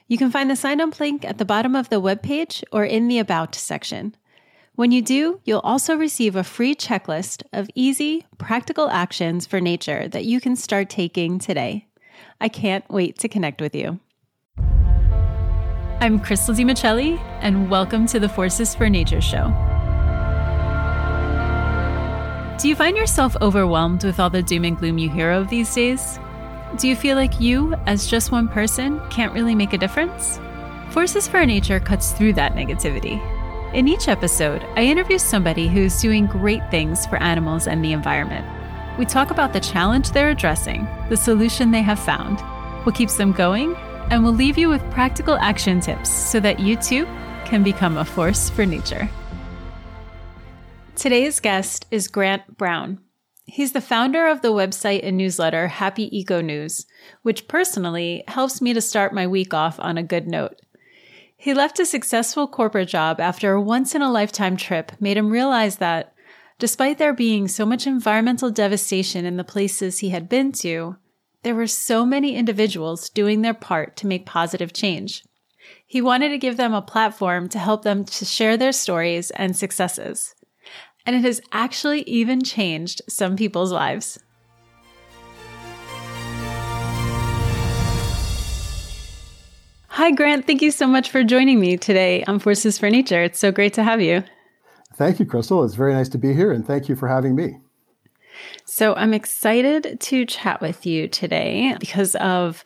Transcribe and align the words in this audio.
You 0.07 0.17
can 0.17 0.31
find 0.31 0.49
the 0.49 0.55
sign 0.55 0.79
up 0.79 0.97
link 1.01 1.25
at 1.25 1.39
the 1.39 1.43
bottom 1.43 1.75
of 1.75 1.89
the 1.89 2.01
webpage 2.01 2.63
or 2.71 2.85
in 2.85 3.09
the 3.09 3.19
About 3.19 3.53
section. 3.53 4.15
When 4.75 4.93
you 4.93 5.01
do, 5.01 5.41
you'll 5.43 5.59
also 5.59 5.97
receive 5.97 6.37
a 6.37 6.45
free 6.45 6.73
checklist 6.73 7.43
of 7.51 7.69
easy, 7.75 8.25
practical 8.37 8.89
actions 8.89 9.45
for 9.45 9.59
nature 9.59 10.07
that 10.07 10.23
you 10.23 10.39
can 10.39 10.55
start 10.55 10.89
taking 10.89 11.37
today. 11.37 11.85
I 12.39 12.47
can't 12.47 12.89
wait 12.89 13.19
to 13.19 13.27
connect 13.27 13.59
with 13.59 13.75
you. 13.75 13.99
I'm 16.01 16.19
Crystal 16.19 16.53
DiMichelli, 16.53 17.17
and 17.39 17.69
welcome 17.69 18.05
to 18.07 18.19
the 18.19 18.27
Forces 18.27 18.75
for 18.75 18.89
Nature 18.89 19.21
show. 19.21 19.47
Do 22.59 22.67
you 22.67 22.75
find 22.75 22.97
yourself 22.97 23.37
overwhelmed 23.41 24.03
with 24.03 24.19
all 24.19 24.29
the 24.29 24.43
doom 24.43 24.65
and 24.65 24.77
gloom 24.77 24.97
you 24.97 25.09
hear 25.09 25.31
of 25.31 25.49
these 25.49 25.73
days? 25.73 26.19
Do 26.77 26.89
you 26.89 26.97
feel 26.97 27.15
like 27.15 27.39
you, 27.39 27.75
as 27.85 28.07
just 28.07 28.29
one 28.29 28.49
person, 28.49 28.99
can't 29.09 29.33
really 29.33 29.55
make 29.55 29.71
a 29.71 29.77
difference? 29.77 30.37
Forces 30.89 31.29
for 31.29 31.45
Nature 31.45 31.79
cuts 31.79 32.11
through 32.11 32.33
that 32.33 32.55
negativity. 32.55 33.21
In 33.73 33.87
each 33.87 34.09
episode, 34.09 34.63
I 34.75 34.83
interview 34.83 35.17
somebody 35.17 35.69
who's 35.69 36.01
doing 36.01 36.27
great 36.27 36.69
things 36.69 37.05
for 37.05 37.23
animals 37.23 37.67
and 37.67 37.83
the 37.83 37.93
environment. 37.93 38.45
We 38.99 39.05
talk 39.05 39.31
about 39.31 39.53
the 39.53 39.61
challenge 39.61 40.11
they're 40.11 40.29
addressing, 40.29 40.87
the 41.07 41.17
solution 41.17 41.71
they 41.71 41.81
have 41.83 41.99
found, 41.99 42.41
what 42.85 42.95
keeps 42.95 43.15
them 43.15 43.31
going, 43.31 43.75
and 44.09 44.23
we'll 44.23 44.33
leave 44.33 44.57
you 44.57 44.69
with 44.69 44.81
practical 44.91 45.35
action 45.37 45.79
tips 45.79 46.09
so 46.09 46.39
that 46.39 46.59
you 46.59 46.75
too 46.75 47.05
can 47.45 47.63
become 47.63 47.97
a 47.97 48.05
force 48.05 48.49
for 48.49 48.65
nature. 48.65 49.09
Today's 50.95 51.39
guest 51.39 51.85
is 51.91 52.07
Grant 52.07 52.57
Brown. 52.57 52.99
He's 53.45 53.73
the 53.73 53.81
founder 53.81 54.27
of 54.27 54.41
the 54.41 54.51
website 54.51 55.01
and 55.03 55.17
newsletter 55.17 55.67
Happy 55.67 56.15
Eco 56.17 56.41
News, 56.41 56.85
which 57.21 57.47
personally 57.47 58.23
helps 58.27 58.61
me 58.61 58.73
to 58.73 58.81
start 58.81 59.13
my 59.13 59.27
week 59.27 59.53
off 59.53 59.79
on 59.79 59.97
a 59.97 60.03
good 60.03 60.27
note. 60.27 60.59
He 61.37 61.53
left 61.53 61.79
a 61.79 61.85
successful 61.85 62.47
corporate 62.47 62.89
job 62.89 63.19
after 63.19 63.53
a 63.53 63.61
once 63.61 63.93
in 63.93 64.01
a 64.01 64.11
lifetime 64.11 64.57
trip 64.57 64.93
made 64.99 65.17
him 65.17 65.29
realize 65.29 65.77
that, 65.77 66.13
despite 66.57 66.97
there 66.97 67.13
being 67.13 67.47
so 67.47 67.65
much 67.65 67.85
environmental 67.85 68.49
devastation 68.49 69.25
in 69.25 69.37
the 69.37 69.43
places 69.43 69.99
he 69.99 70.09
had 70.09 70.27
been 70.27 70.51
to, 70.53 70.95
there 71.45 71.53
were 71.53 71.67
so 71.67 72.07
many 72.07 72.35
individuals 72.35 73.07
doing 73.07 73.43
their 73.43 73.53
part 73.53 73.95
to 73.95 74.07
make 74.07 74.25
positive 74.25 74.73
change. 74.73 75.23
He 75.85 76.01
wanted 76.01 76.29
to 76.29 76.39
give 76.39 76.57
them 76.57 76.73
a 76.73 76.81
platform 76.81 77.49
to 77.49 77.59
help 77.59 77.83
them 77.83 78.03
to 78.03 78.25
share 78.25 78.57
their 78.57 78.71
stories 78.71 79.29
and 79.29 79.55
successes. 79.55 80.33
And 81.05 81.15
it 81.15 81.21
has 81.21 81.41
actually 81.51 82.01
even 82.07 82.41
changed 82.43 83.03
some 83.07 83.35
people's 83.35 83.71
lives. 83.71 84.17
Hi, 89.89 90.09
Grant. 90.13 90.47
Thank 90.47 90.63
you 90.63 90.71
so 90.71 90.87
much 90.87 91.11
for 91.11 91.23
joining 91.23 91.59
me 91.59 91.77
today 91.77 92.23
on 92.23 92.39
Forces 92.39 92.79
for 92.79 92.89
Nature. 92.89 93.21
It's 93.21 93.37
so 93.37 93.51
great 93.51 93.75
to 93.75 93.83
have 93.83 94.01
you. 94.01 94.23
Thank 94.95 95.19
you, 95.19 95.27
Crystal. 95.27 95.63
It's 95.63 95.75
very 95.75 95.93
nice 95.93 96.09
to 96.09 96.17
be 96.17 96.33
here, 96.33 96.51
and 96.51 96.65
thank 96.65 96.89
you 96.89 96.95
for 96.95 97.07
having 97.07 97.35
me. 97.35 97.59
So 98.65 98.93
I'm 98.95 99.13
excited 99.13 99.99
to 99.99 100.25
chat 100.25 100.61
with 100.61 100.85
you 100.85 101.07
today 101.07 101.75
because 101.79 102.15
of 102.15 102.63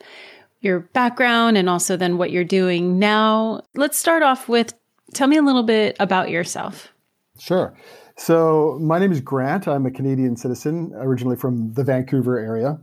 your 0.61 0.81
background 0.81 1.57
and 1.57 1.69
also 1.69 1.95
then 1.95 2.17
what 2.17 2.31
you're 2.31 2.43
doing 2.43 2.99
now. 2.99 3.61
Let's 3.75 3.97
start 3.97 4.23
off 4.23 4.49
with 4.49 4.73
tell 5.13 5.27
me 5.27 5.37
a 5.37 5.41
little 5.41 5.63
bit 5.63 5.95
about 5.99 6.29
yourself. 6.29 6.93
Sure. 7.39 7.75
So 8.17 8.77
my 8.81 8.99
name 8.99 9.11
is 9.11 9.21
Grant. 9.21 9.67
I'm 9.67 9.85
a 9.85 9.91
Canadian 9.91 10.35
citizen, 10.35 10.91
originally 10.95 11.37
from 11.37 11.73
the 11.73 11.83
Vancouver 11.83 12.37
area. 12.37 12.77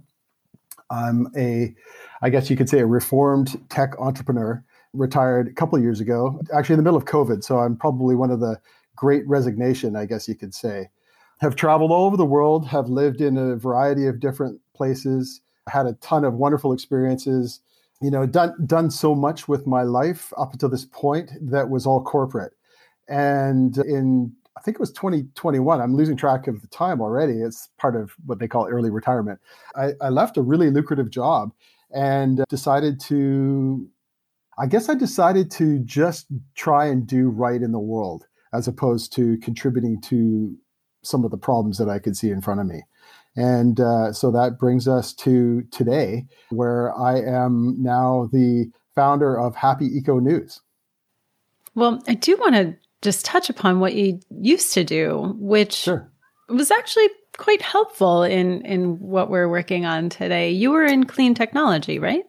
I'm 0.90 1.28
a, 1.36 1.74
I 2.22 2.30
guess 2.30 2.48
you 2.48 2.56
could 2.56 2.68
say, 2.68 2.78
a 2.78 2.86
reformed 2.86 3.60
tech 3.68 3.94
entrepreneur. 3.98 4.64
Retired 4.92 5.48
a 5.48 5.52
couple 5.52 5.78
years 5.78 6.00
ago, 6.00 6.40
actually 6.54 6.72
in 6.74 6.78
the 6.78 6.82
middle 6.82 6.96
of 6.96 7.04
COVID. 7.04 7.44
So 7.44 7.58
I'm 7.58 7.76
probably 7.76 8.14
one 8.14 8.30
of 8.30 8.40
the 8.40 8.58
great 8.96 9.28
resignation, 9.28 9.94
I 9.94 10.06
guess 10.06 10.26
you 10.26 10.34
could 10.34 10.54
say 10.54 10.88
have 11.40 11.56
traveled 11.56 11.90
all 11.90 12.06
over 12.06 12.16
the 12.16 12.24
world, 12.24 12.66
have 12.68 12.88
lived 12.88 13.20
in 13.20 13.36
a 13.36 13.56
variety 13.56 14.06
of 14.06 14.20
different 14.20 14.60
places, 14.74 15.40
had 15.68 15.86
a 15.86 15.94
ton 15.94 16.24
of 16.24 16.34
wonderful 16.34 16.72
experiences, 16.72 17.60
you 18.00 18.10
know, 18.10 18.26
done 18.26 18.54
done 18.66 18.90
so 18.90 19.14
much 19.14 19.48
with 19.48 19.66
my 19.66 19.82
life 19.82 20.32
up 20.36 20.52
until 20.52 20.68
this 20.68 20.84
point 20.84 21.30
that 21.40 21.70
was 21.70 21.86
all 21.86 22.02
corporate. 22.02 22.52
And 23.08 23.76
in 23.78 24.32
I 24.56 24.60
think 24.62 24.76
it 24.76 24.80
was 24.80 24.92
2021. 24.92 25.80
I'm 25.80 25.94
losing 25.94 26.16
track 26.16 26.46
of 26.46 26.62
the 26.62 26.68
time 26.68 27.00
already. 27.00 27.34
It's 27.34 27.68
part 27.78 27.94
of 27.94 28.12
what 28.24 28.38
they 28.38 28.48
call 28.48 28.66
early 28.66 28.90
retirement. 28.90 29.38
I, 29.74 29.90
I 30.00 30.08
left 30.08 30.38
a 30.38 30.42
really 30.42 30.70
lucrative 30.70 31.10
job 31.10 31.52
and 31.94 32.44
decided 32.48 33.00
to 33.00 33.88
I 34.58 34.66
guess 34.66 34.88
I 34.88 34.94
decided 34.94 35.50
to 35.52 35.80
just 35.80 36.26
try 36.54 36.86
and 36.86 37.06
do 37.06 37.28
right 37.28 37.60
in 37.60 37.72
the 37.72 37.78
world 37.78 38.26
as 38.54 38.66
opposed 38.66 39.12
to 39.14 39.36
contributing 39.38 40.00
to 40.02 40.56
some 41.06 41.24
of 41.24 41.30
the 41.30 41.38
problems 41.38 41.78
that 41.78 41.88
I 41.88 41.98
could 41.98 42.16
see 42.16 42.30
in 42.30 42.40
front 42.40 42.60
of 42.60 42.66
me. 42.66 42.82
And 43.36 43.80
uh, 43.80 44.12
so 44.12 44.30
that 44.30 44.58
brings 44.58 44.88
us 44.88 45.12
to 45.14 45.62
today, 45.70 46.26
where 46.50 46.96
I 46.98 47.20
am 47.20 47.76
now 47.78 48.30
the 48.32 48.70
founder 48.94 49.38
of 49.38 49.54
Happy 49.54 49.86
Eco 49.86 50.18
News. 50.18 50.62
Well, 51.74 52.02
I 52.08 52.14
do 52.14 52.36
want 52.38 52.54
to 52.54 52.74
just 53.02 53.26
touch 53.26 53.50
upon 53.50 53.78
what 53.78 53.94
you 53.94 54.20
used 54.30 54.72
to 54.72 54.84
do, 54.84 55.34
which 55.38 55.74
sure. 55.74 56.10
was 56.48 56.70
actually 56.70 57.08
quite 57.36 57.60
helpful 57.60 58.22
in 58.22 58.62
in 58.64 58.98
what 58.98 59.28
we're 59.28 59.48
working 59.48 59.84
on 59.84 60.08
today. 60.08 60.50
You 60.50 60.70
were 60.70 60.84
in 60.84 61.04
clean 61.04 61.34
technology, 61.34 61.98
right? 61.98 62.24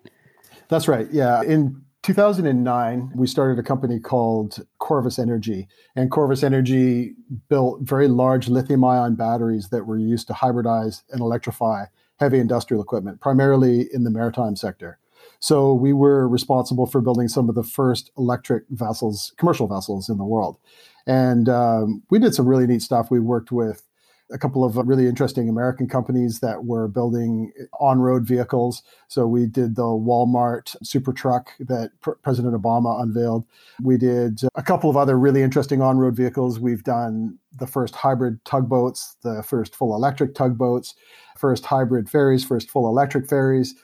That's 0.67 0.89
right. 0.89 1.07
Yeah. 1.11 1.41
In 1.43 1.81
2009, 2.07 3.11
we 3.15 3.27
started 3.27 3.59
a 3.59 3.63
company 3.63 3.99
called 3.99 4.65
Corvus 4.79 5.19
Energy. 5.19 5.67
And 5.93 6.09
Corvus 6.09 6.41
Energy 6.41 7.15
built 7.49 7.81
very 7.81 8.07
large 8.07 8.47
lithium 8.47 8.85
ion 8.85 9.15
batteries 9.15 9.67
that 9.71 9.85
were 9.85 9.97
used 9.97 10.25
to 10.27 10.33
hybridize 10.33 11.03
and 11.11 11.19
electrify 11.19 11.87
heavy 12.17 12.39
industrial 12.39 12.81
equipment, 12.81 13.19
primarily 13.19 13.89
in 13.93 14.05
the 14.05 14.09
maritime 14.09 14.55
sector. 14.55 14.99
So 15.39 15.73
we 15.73 15.91
were 15.91 16.29
responsible 16.29 16.85
for 16.85 17.01
building 17.01 17.27
some 17.27 17.49
of 17.49 17.55
the 17.55 17.63
first 17.63 18.09
electric 18.17 18.63
vessels, 18.69 19.33
commercial 19.35 19.67
vessels 19.67 20.07
in 20.07 20.17
the 20.17 20.23
world. 20.23 20.59
And 21.07 21.49
um, 21.49 22.03
we 22.09 22.19
did 22.19 22.33
some 22.33 22.47
really 22.47 22.67
neat 22.67 22.83
stuff. 22.83 23.11
We 23.11 23.19
worked 23.19 23.51
with 23.51 23.83
a 24.31 24.37
couple 24.37 24.63
of 24.63 24.75
really 24.75 25.07
interesting 25.07 25.47
American 25.47 25.87
companies 25.87 26.39
that 26.39 26.65
were 26.65 26.87
building 26.87 27.51
on 27.79 27.99
road 27.99 28.25
vehicles. 28.25 28.83
So 29.07 29.25
we 29.25 29.45
did 29.45 29.75
the 29.75 29.83
Walmart 29.83 30.75
super 30.83 31.13
truck 31.13 31.51
that 31.59 31.91
Pr- 32.01 32.11
President 32.23 32.53
Obama 32.53 33.01
unveiled. 33.01 33.45
We 33.81 33.97
did 33.97 34.41
a 34.55 34.63
couple 34.63 34.89
of 34.89 34.97
other 34.97 35.17
really 35.17 35.41
interesting 35.41 35.81
on 35.81 35.97
road 35.97 36.15
vehicles. 36.15 36.59
We've 36.59 36.83
done 36.83 37.37
the 37.57 37.67
first 37.67 37.95
hybrid 37.95 38.43
tugboats, 38.43 39.15
the 39.23 39.43
first 39.43 39.75
full 39.75 39.95
electric 39.95 40.35
tugboats, 40.35 40.95
first 41.37 41.65
hybrid 41.65 42.09
ferries, 42.09 42.43
first 42.43 42.69
full 42.69 42.87
electric 42.87 43.29
ferries. 43.29 43.75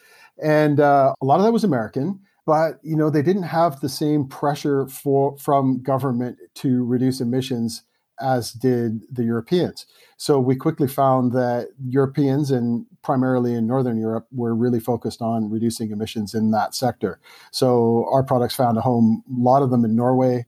And 0.41 0.79
uh, 0.79 1.13
a 1.21 1.25
lot 1.25 1.39
of 1.39 1.45
that 1.45 1.53
was 1.53 1.63
American 1.63 2.19
but 2.45 2.79
you 2.83 2.95
know 2.95 3.09
they 3.09 3.21
didn't 3.21 3.43
have 3.43 3.79
the 3.79 3.89
same 3.89 4.27
pressure 4.27 4.85
for 4.87 5.37
from 5.37 5.81
government 5.81 6.37
to 6.55 6.83
reduce 6.83 7.21
emissions 7.21 7.83
as 8.23 8.53
did 8.53 9.01
the 9.13 9.23
Europeans. 9.23 9.85
So 10.17 10.39
we 10.39 10.55
quickly 10.55 10.87
found 10.87 11.33
that 11.33 11.69
Europeans 11.85 12.49
and 12.49 12.85
primarily 13.01 13.53
in 13.53 13.67
Northern 13.67 13.99
Europe 13.99 14.27
were 14.31 14.55
really 14.55 14.79
focused 14.79 15.21
on 15.21 15.51
reducing 15.51 15.91
emissions 15.91 16.33
in 16.33 16.51
that 16.51 16.73
sector. 16.73 17.19
So 17.51 18.07
our 18.11 18.23
products 18.23 18.55
found 18.55 18.77
a 18.77 18.81
home, 18.81 19.23
a 19.29 19.41
lot 19.41 19.63
of 19.63 19.69
them 19.69 19.83
in 19.83 19.95
Norway, 19.95 20.45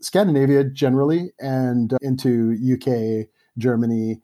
Scandinavia 0.00 0.64
generally, 0.64 1.32
and 1.38 1.92
into 2.00 2.56
UK, 2.74 3.28
Germany, 3.58 4.20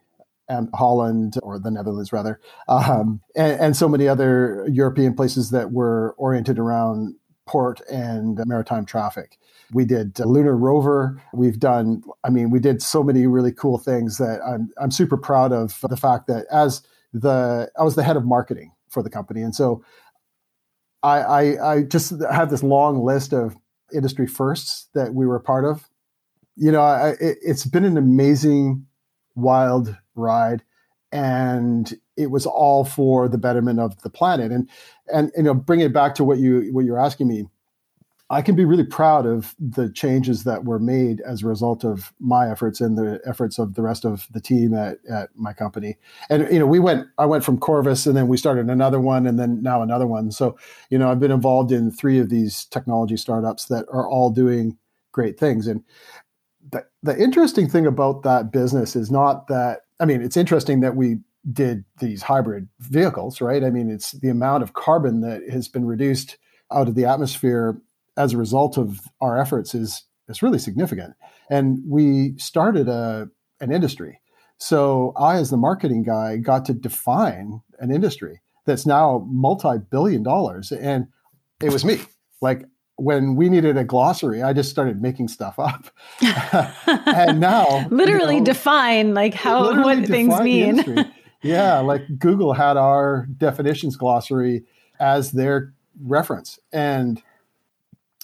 and 0.47 0.69
Holland, 0.73 1.35
or 1.43 1.59
the 1.59 1.71
Netherlands 1.71 2.13
rather, 2.13 2.39
um, 2.67 3.21
and, 3.35 3.59
and 3.59 3.75
so 3.75 3.89
many 3.89 4.07
other 4.07 4.67
European 4.69 5.13
places 5.13 5.51
that 5.51 5.71
were 5.71 6.15
oriented 6.17 6.59
around 6.59 7.15
port 7.45 7.81
and 7.91 8.39
maritime 8.45 8.85
traffic. 8.85 9.37
We 9.71 9.85
did 9.85 10.17
lunar 10.19 10.55
rover. 10.55 11.21
We've 11.33 11.59
done, 11.59 12.03
I 12.23 12.29
mean, 12.29 12.49
we 12.49 12.59
did 12.59 12.81
so 12.81 13.03
many 13.03 13.27
really 13.27 13.51
cool 13.51 13.77
things 13.77 14.17
that 14.17 14.41
I'm, 14.45 14.69
I'm 14.77 14.91
super 14.91 15.17
proud 15.17 15.51
of 15.51 15.79
the 15.81 15.97
fact 15.97 16.27
that 16.27 16.45
as 16.51 16.81
the, 17.13 17.71
I 17.77 17.83
was 17.83 17.95
the 17.95 18.03
head 18.03 18.17
of 18.17 18.25
marketing 18.25 18.71
for 18.89 19.01
the 19.01 19.09
company. 19.09 19.41
And 19.41 19.55
so 19.55 19.83
I, 21.03 21.19
I, 21.19 21.73
I 21.73 21.83
just 21.83 22.13
have 22.31 22.49
this 22.49 22.63
long 22.63 23.03
list 23.03 23.33
of 23.33 23.55
industry 23.93 24.27
firsts 24.27 24.87
that 24.93 25.13
we 25.13 25.25
were 25.25 25.35
a 25.35 25.41
part 25.41 25.65
of. 25.65 25.89
You 26.55 26.71
know, 26.71 26.81
I, 26.81 27.09
it, 27.19 27.37
it's 27.41 27.65
been 27.65 27.85
an 27.85 27.97
amazing, 27.97 28.85
wild 29.35 29.95
ride 30.15 30.63
and 31.11 31.93
it 32.17 32.31
was 32.31 32.45
all 32.45 32.83
for 32.83 33.27
the 33.29 33.37
betterment 33.37 33.79
of 33.79 34.01
the 34.01 34.09
planet 34.09 34.51
and 34.51 34.69
and 35.13 35.31
you 35.37 35.43
know 35.43 35.53
bring 35.53 35.79
it 35.79 35.93
back 35.93 36.15
to 36.15 36.23
what 36.23 36.39
you 36.39 36.69
what 36.73 36.83
you're 36.83 36.99
asking 36.99 37.27
me 37.27 37.45
I 38.29 38.41
can 38.41 38.55
be 38.55 38.65
really 38.65 38.83
proud 38.83 39.27
of 39.27 39.53
the 39.59 39.89
changes 39.89 40.45
that 40.45 40.65
were 40.65 40.79
made 40.79 41.21
as 41.21 41.43
a 41.43 41.47
result 41.47 41.83
of 41.83 42.11
my 42.19 42.49
efforts 42.49 42.81
and 42.81 42.97
the 42.97 43.21
efforts 43.23 43.59
of 43.59 43.75
the 43.75 43.83
rest 43.83 44.03
of 44.03 44.27
the 44.31 44.41
team 44.41 44.73
at, 44.73 44.97
at 45.07 45.29
my 45.35 45.53
company. 45.53 45.97
And 46.29 46.51
you 46.51 46.57
know, 46.57 46.65
we 46.65 46.79
went 46.79 47.07
I 47.19 47.25
went 47.27 47.43
from 47.43 47.59
Corvus 47.59 48.07
and 48.07 48.17
then 48.17 48.27
we 48.27 48.37
started 48.37 48.67
another 48.67 48.99
one 48.99 49.27
and 49.27 49.37
then 49.37 49.61
now 49.61 49.83
another 49.83 50.07
one. 50.07 50.31
So, 50.31 50.57
you 50.89 50.97
know, 50.97 51.11
I've 51.11 51.19
been 51.19 51.31
involved 51.31 51.71
in 51.71 51.91
three 51.91 52.17
of 52.17 52.29
these 52.29 52.65
technology 52.65 53.15
startups 53.15 53.65
that 53.65 53.85
are 53.91 54.09
all 54.09 54.31
doing 54.31 54.77
great 55.11 55.39
things. 55.39 55.67
And 55.67 55.83
the, 56.71 56.83
the 57.03 57.15
interesting 57.21 57.69
thing 57.69 57.85
about 57.85 58.23
that 58.23 58.51
business 58.51 58.95
is 58.95 59.11
not 59.11 59.47
that 59.49 59.81
I 59.99 60.05
mean, 60.05 60.23
it's 60.23 60.37
interesting 60.37 60.79
that 60.79 60.95
we 60.95 61.19
did 61.53 61.85
these 61.99 62.23
hybrid 62.23 62.67
vehicles, 62.79 63.39
right? 63.39 63.63
I 63.63 63.69
mean, 63.69 63.91
it's 63.91 64.13
the 64.13 64.29
amount 64.29 64.63
of 64.63 64.73
carbon 64.73 65.21
that 65.21 65.47
has 65.51 65.67
been 65.67 65.85
reduced 65.85 66.37
out 66.71 66.87
of 66.87 66.95
the 66.95 67.05
atmosphere 67.05 67.79
as 68.17 68.33
a 68.33 68.37
result 68.37 68.77
of 68.77 69.01
our 69.21 69.39
efforts 69.39 69.75
is 69.75 70.03
is 70.27 70.41
really 70.41 70.59
significant. 70.59 71.13
And 71.49 71.79
we 71.87 72.33
started 72.37 72.87
a 72.87 73.29
an 73.59 73.71
industry. 73.71 74.21
So 74.57 75.13
I, 75.17 75.37
as 75.37 75.49
the 75.49 75.57
marketing 75.57 76.03
guy, 76.03 76.37
got 76.37 76.65
to 76.65 76.73
define 76.73 77.61
an 77.79 77.91
industry 77.91 78.41
that's 78.65 78.85
now 78.85 79.25
multi-billion 79.29 80.23
dollars. 80.23 80.71
And 80.71 81.07
it 81.61 81.71
was 81.71 81.83
me. 81.83 81.99
Like 82.41 82.65
when 82.97 83.35
we 83.35 83.49
needed 83.49 83.77
a 83.77 83.83
glossary, 83.83 84.41
I 84.41 84.53
just 84.53 84.69
started 84.69 85.01
making 85.01 85.27
stuff 85.27 85.59
up. 85.59 85.89
and 87.05 87.39
now 87.39 87.87
literally 87.89 88.35
you 88.35 88.41
know, 88.41 88.45
define 88.45 89.13
like 89.13 89.33
how 89.33 89.83
what 89.83 90.05
things 90.07 90.39
mean. 90.39 90.83
yeah, 91.41 91.79
like 91.79 92.03
Google 92.17 92.53
had 92.53 92.77
our 92.77 93.27
definitions 93.37 93.97
glossary 93.97 94.63
as 94.99 95.31
their 95.31 95.73
reference. 96.01 96.59
And 96.71 97.21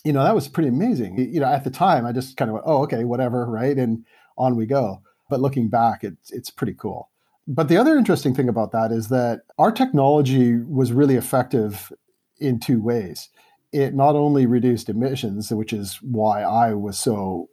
you 0.03 0.13
know, 0.13 0.23
that 0.23 0.35
was 0.35 0.47
pretty 0.47 0.69
amazing. 0.69 1.17
You 1.17 1.39
know, 1.41 1.47
at 1.47 1.63
the 1.63 1.69
time, 1.69 2.05
I 2.05 2.11
just 2.11 2.37
kind 2.37 2.49
of 2.49 2.53
went, 2.53 2.65
oh, 2.67 2.83
okay, 2.83 3.03
whatever, 3.03 3.45
right? 3.45 3.77
And 3.77 4.05
on 4.37 4.55
we 4.55 4.65
go. 4.65 5.01
But 5.29 5.41
looking 5.41 5.69
back, 5.69 6.03
it's, 6.03 6.31
it's 6.31 6.49
pretty 6.49 6.73
cool. 6.73 7.09
But 7.47 7.67
the 7.67 7.77
other 7.77 7.97
interesting 7.97 8.33
thing 8.33 8.49
about 8.49 8.71
that 8.71 8.91
is 8.91 9.09
that 9.09 9.41
our 9.57 9.71
technology 9.71 10.57
was 10.57 10.93
really 10.93 11.15
effective 11.15 11.91
in 12.39 12.59
two 12.59 12.81
ways. 12.81 13.29
It 13.71 13.93
not 13.93 14.15
only 14.15 14.45
reduced 14.45 14.89
emissions, 14.89 15.51
which 15.51 15.73
is 15.73 15.99
why 16.01 16.43
I 16.43 16.73
was 16.73 16.99
so, 16.99 17.49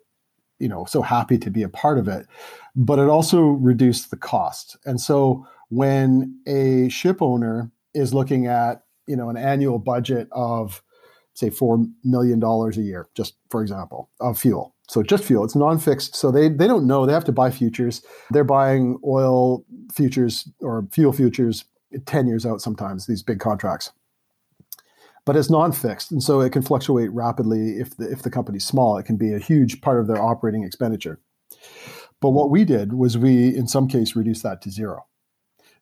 you 0.59 0.69
know, 0.69 0.85
so 0.85 1.03
happy 1.03 1.39
to 1.39 1.51
be 1.51 1.63
a 1.63 1.69
part 1.69 1.99
of 1.99 2.09
it, 2.09 2.27
but 2.75 2.99
it 2.99 3.09
also 3.09 3.43
reduced 3.43 4.11
the 4.11 4.17
cost. 4.17 4.77
And 4.85 5.01
so 5.01 5.47
when 5.69 6.41
a 6.47 6.89
ship 6.89 7.23
owner 7.23 7.71
is 7.95 8.15
looking 8.15 8.47
at, 8.47 8.83
you 9.07 9.17
know, 9.17 9.29
an 9.29 9.37
annual 9.37 9.79
budget 9.79 10.29
of 10.33 10.83
say 11.39 11.51
$4 11.51 11.89
million 12.03 12.43
a 12.43 12.71
year, 12.81 13.09
just 13.15 13.35
for 13.49 13.63
example, 13.63 14.11
of 14.21 14.39
fuel. 14.39 14.75
So 14.89 15.05
just 15.05 15.23
fuel. 15.23 15.45
It's 15.45 15.55
non-fixed. 15.55 16.17
So 16.17 16.33
they, 16.33 16.49
they 16.49 16.67
don't 16.67 16.87
know. 16.87 17.07
They 17.07 17.13
have 17.13 17.25
to 17.27 17.33
buy 17.33 17.53
futures. 17.53 18.03
They're 18.31 18.43
buying 18.43 18.99
oil 19.07 19.65
futures 19.95 20.49
or 20.61 20.89
fuel 20.91 21.13
futures 21.13 21.65
10 22.07 22.27
years 22.27 22.45
out 22.45 22.61
sometimes, 22.61 23.07
these 23.07 23.23
big 23.23 23.39
contracts. 23.39 23.93
But 25.25 25.37
it's 25.37 25.49
non-fixed. 25.51 26.11
And 26.11 26.23
so 26.23 26.41
it 26.41 26.51
can 26.51 26.63
fluctuate 26.63 27.13
rapidly 27.13 27.79
if 27.79 27.97
the, 27.97 28.11
if 28.11 28.23
the 28.23 28.31
company's 28.31 28.65
small. 28.65 28.97
It 28.97 29.05
can 29.05 29.17
be 29.17 29.33
a 29.33 29.39
huge 29.39 29.81
part 29.81 30.01
of 30.01 30.09
their 30.09 30.21
operating 30.21 30.65
expenditure. 30.65 31.21
But 32.21 32.31
what 32.31 32.51
we 32.51 32.65
did 32.65 32.95
was 32.95 33.17
we, 33.17 33.55
in 33.55 33.69
some 33.69 33.87
case, 33.87 34.17
reduced 34.17 34.43
that 34.43 34.61
to 34.63 34.71
zero. 34.73 35.07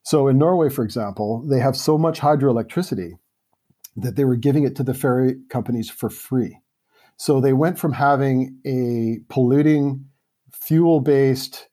So 0.02 0.28
in 0.28 0.36
Norway, 0.36 0.68
for 0.68 0.84
example, 0.84 1.42
they 1.48 1.60
have 1.60 1.76
so 1.76 1.96
much 1.96 2.20
hydroelectricity 2.20 3.14
that 3.96 4.16
they 4.16 4.24
were 4.24 4.36
giving 4.36 4.64
it 4.64 4.76
to 4.76 4.82
the 4.82 4.94
ferry 4.94 5.36
companies 5.48 5.90
for 5.90 6.10
free. 6.10 6.58
So 7.16 7.40
they 7.40 7.54
went 7.54 7.78
from 7.78 7.92
having 7.92 8.58
a 8.66 9.20
polluting, 9.28 10.04
fuel 10.52 11.00
based, 11.00 11.68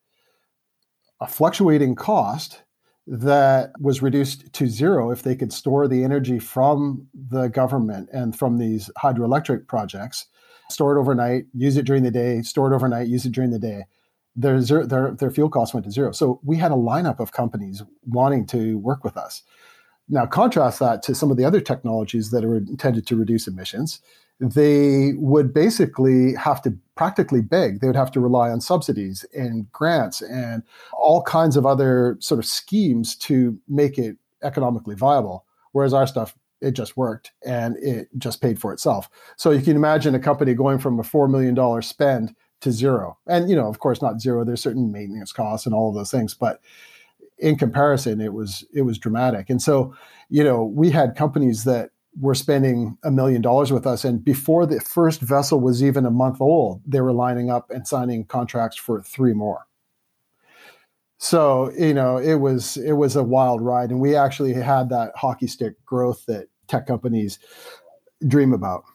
a 1.20 1.28
fluctuating 1.28 1.96
cost 1.96 2.64
that 3.06 3.72
was 3.80 4.02
reduced 4.02 4.52
to 4.54 4.68
zero 4.68 5.12
if 5.12 5.24
they 5.24 5.36
could 5.36 5.52
store 5.52 5.88
the 5.88 6.04
energy 6.04 6.40
from 6.40 7.06
the 7.14 7.50
government 7.50 8.10
and 8.14 8.38
from 8.38 8.58
these 8.58 8.90
hydroelectric 8.98 9.68
projects, 9.68 10.28
store 10.70 10.96
it 10.96 11.00
overnight, 11.00 11.46
use 11.54 11.76
it 11.76 11.86
during 11.86 12.04
the 12.04 12.12
day, 12.12 12.42
store 12.42 12.72
it 12.72 12.76
overnight, 12.76 13.08
use 13.08 13.26
it 13.26 13.34
during 13.34 13.52
the 13.52 13.60
day. 13.60 13.84
Their, 14.36 14.62
their, 14.62 15.12
their 15.12 15.30
fuel 15.30 15.50
costs 15.50 15.74
went 15.74 15.86
to 15.86 15.92
zero. 15.92 16.14
So 16.14 16.40
we 16.44 16.56
had 16.58 16.72
a 16.72 16.76
lineup 16.76 17.20
of 17.20 17.34
companies 17.34 17.84
wanting 18.06 18.46
to 18.48 18.78
work 18.80 19.04
with 19.04 19.18
us. 19.18 19.44
Now, 20.10 20.26
contrast 20.26 20.80
that 20.80 21.02
to 21.04 21.16
some 21.16 21.32
of 21.32 21.38
the 21.38 21.46
other 21.46 21.62
technologies 21.62 22.32
that 22.32 22.44
are 22.44 22.56
intended 22.56 23.08
to 23.08 23.16
reduce 23.16 23.48
emissions. 23.48 24.02
They 24.40 25.14
would 25.16 25.54
basically 25.54 26.36
have 26.36 26.62
to 26.64 26.78
practically 26.96 27.42
beg. 27.42 27.80
They 27.80 27.88
would 27.88 27.96
have 27.96 28.12
to 28.12 28.20
rely 28.20 28.50
on 28.50 28.60
subsidies 28.62 29.26
and 29.34 29.72
grants 29.72 30.22
and 30.22 30.64
all 30.92 31.22
kinds 31.22 31.56
of 31.56 31.66
other 31.66 32.18
sort 32.20 32.40
of 32.40 32.46
schemes 32.46 33.16
to 33.18 33.58
make 33.70 33.98
it 33.98 34.18
economically 34.44 34.96
viable. 34.96 35.46
Whereas 35.72 35.94
our 35.94 36.08
stuff, 36.08 36.36
it 36.62 36.72
just 36.72 36.98
worked 36.98 37.32
and 37.46 37.78
it 37.78 38.10
just 38.18 38.42
paid 38.42 38.60
for 38.60 38.74
itself. 38.74 39.10
So 39.38 39.52
you 39.52 39.62
can 39.62 39.76
imagine 39.76 40.16
a 40.16 40.20
company 40.20 40.54
going 40.54 40.80
from 40.80 41.00
a 41.00 41.04
$4 41.04 41.30
million 41.30 41.82
spend 41.82 42.36
to 42.62 42.72
zero. 42.72 43.18
And, 43.28 43.50
you 43.50 43.56
know, 43.56 43.68
of 43.68 43.80
course, 43.80 44.02
not 44.02 44.22
zero. 44.22 44.44
There's 44.44 44.62
certain 44.62 44.92
maintenance 44.92 45.32
costs 45.32 45.66
and 45.66 45.76
all 45.76 45.90
of 45.90 45.96
those 45.96 46.12
things. 46.12 46.34
But 46.34 46.62
in 47.44 47.58
comparison, 47.58 48.22
it 48.22 48.34
was 48.34 48.66
it 48.74 48.84
was 48.84 48.98
dramatic. 48.98 49.50
And 49.50 49.62
so, 49.62 49.94
you 50.30 50.44
know, 50.44 50.64
we 50.64 50.90
had 50.90 51.16
companies 51.16 51.66
that 51.66 51.90
were 52.20 52.36
spending 52.36 52.98
a 53.04 53.12
million 53.12 53.42
dollars 53.42 53.72
with 53.72 53.86
us, 53.86 54.06
and 54.06 54.24
before 54.24 54.66
the 54.66 54.80
first 54.80 55.20
vessel 55.20 55.60
was 55.60 55.84
even 55.84 56.06
a 56.06 56.12
month 56.12 56.40
old, 56.40 56.82
they 56.88 57.02
were 57.02 57.12
lining 57.12 57.52
up 57.52 57.70
and 57.70 57.86
signing 57.86 58.24
contracts 58.26 58.78
for 58.78 59.02
three 59.02 59.34
more. 59.34 59.68
So, 61.18 61.72
you 61.78 61.94
know, 61.94 62.18
it 62.18 62.36
was 62.36 62.78
it 62.78 62.94
was 62.94 63.18
a 63.18 63.24
wild 63.24 63.62
ride, 63.62 63.90
and 63.92 64.00
we 64.00 64.16
actually 64.16 64.54
had 64.54 64.90
that 64.90 65.12
hockey 65.16 65.48
stick 65.48 65.74
growth 65.86 66.26
that 66.28 66.48
tech 66.68 66.88
companies 66.88 67.40
dream 68.26 68.54
about 68.54 68.86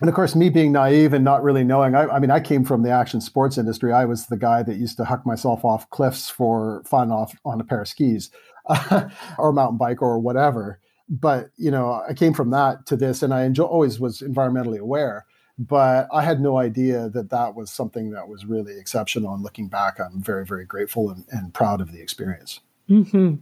and 0.00 0.10
of 0.10 0.14
course, 0.14 0.34
me 0.34 0.50
being 0.50 0.72
naive 0.72 1.14
and 1.14 1.24
not 1.24 1.42
really 1.42 1.64
knowing, 1.64 1.94
I, 1.94 2.06
I, 2.06 2.18
mean, 2.18 2.30
I 2.30 2.38
came 2.38 2.64
from 2.64 2.82
the 2.82 2.90
action 2.90 3.20
sports 3.20 3.56
industry. 3.56 3.92
I 3.92 4.04
was 4.04 4.26
the 4.26 4.36
guy 4.36 4.62
that 4.62 4.76
used 4.76 4.98
to 4.98 5.06
huck 5.06 5.24
myself 5.24 5.64
off 5.64 5.88
cliffs 5.88 6.28
for 6.28 6.82
fun 6.84 7.10
off 7.10 7.34
on 7.46 7.60
a 7.60 7.64
pair 7.64 7.80
of 7.80 7.88
skis 7.88 8.30
or 9.38 9.52
mountain 9.52 9.78
bike 9.78 10.02
or 10.02 10.18
whatever. 10.18 10.80
But, 11.08 11.50
you 11.56 11.70
know, 11.70 12.02
I 12.06 12.12
came 12.12 12.34
from 12.34 12.50
that 12.50 12.84
to 12.86 12.96
this 12.96 13.22
and 13.22 13.32
I 13.32 13.44
enjoy, 13.44 13.64
always 13.64 13.98
was 13.98 14.20
environmentally 14.20 14.78
aware. 14.78 15.24
But 15.58 16.08
I 16.12 16.22
had 16.22 16.40
no 16.40 16.58
idea 16.58 17.08
that 17.10 17.30
that 17.30 17.54
was 17.54 17.70
something 17.70 18.10
that 18.10 18.28
was 18.28 18.44
really 18.44 18.78
exceptional. 18.78 19.32
And 19.32 19.42
looking 19.42 19.68
back, 19.68 19.98
I'm 19.98 20.20
very, 20.20 20.44
very 20.44 20.66
grateful 20.66 21.10
and, 21.10 21.24
and 21.30 21.54
proud 21.54 21.80
of 21.80 21.92
the 21.92 22.02
experience. 22.02 22.60
Mm-hmm. 22.90 23.36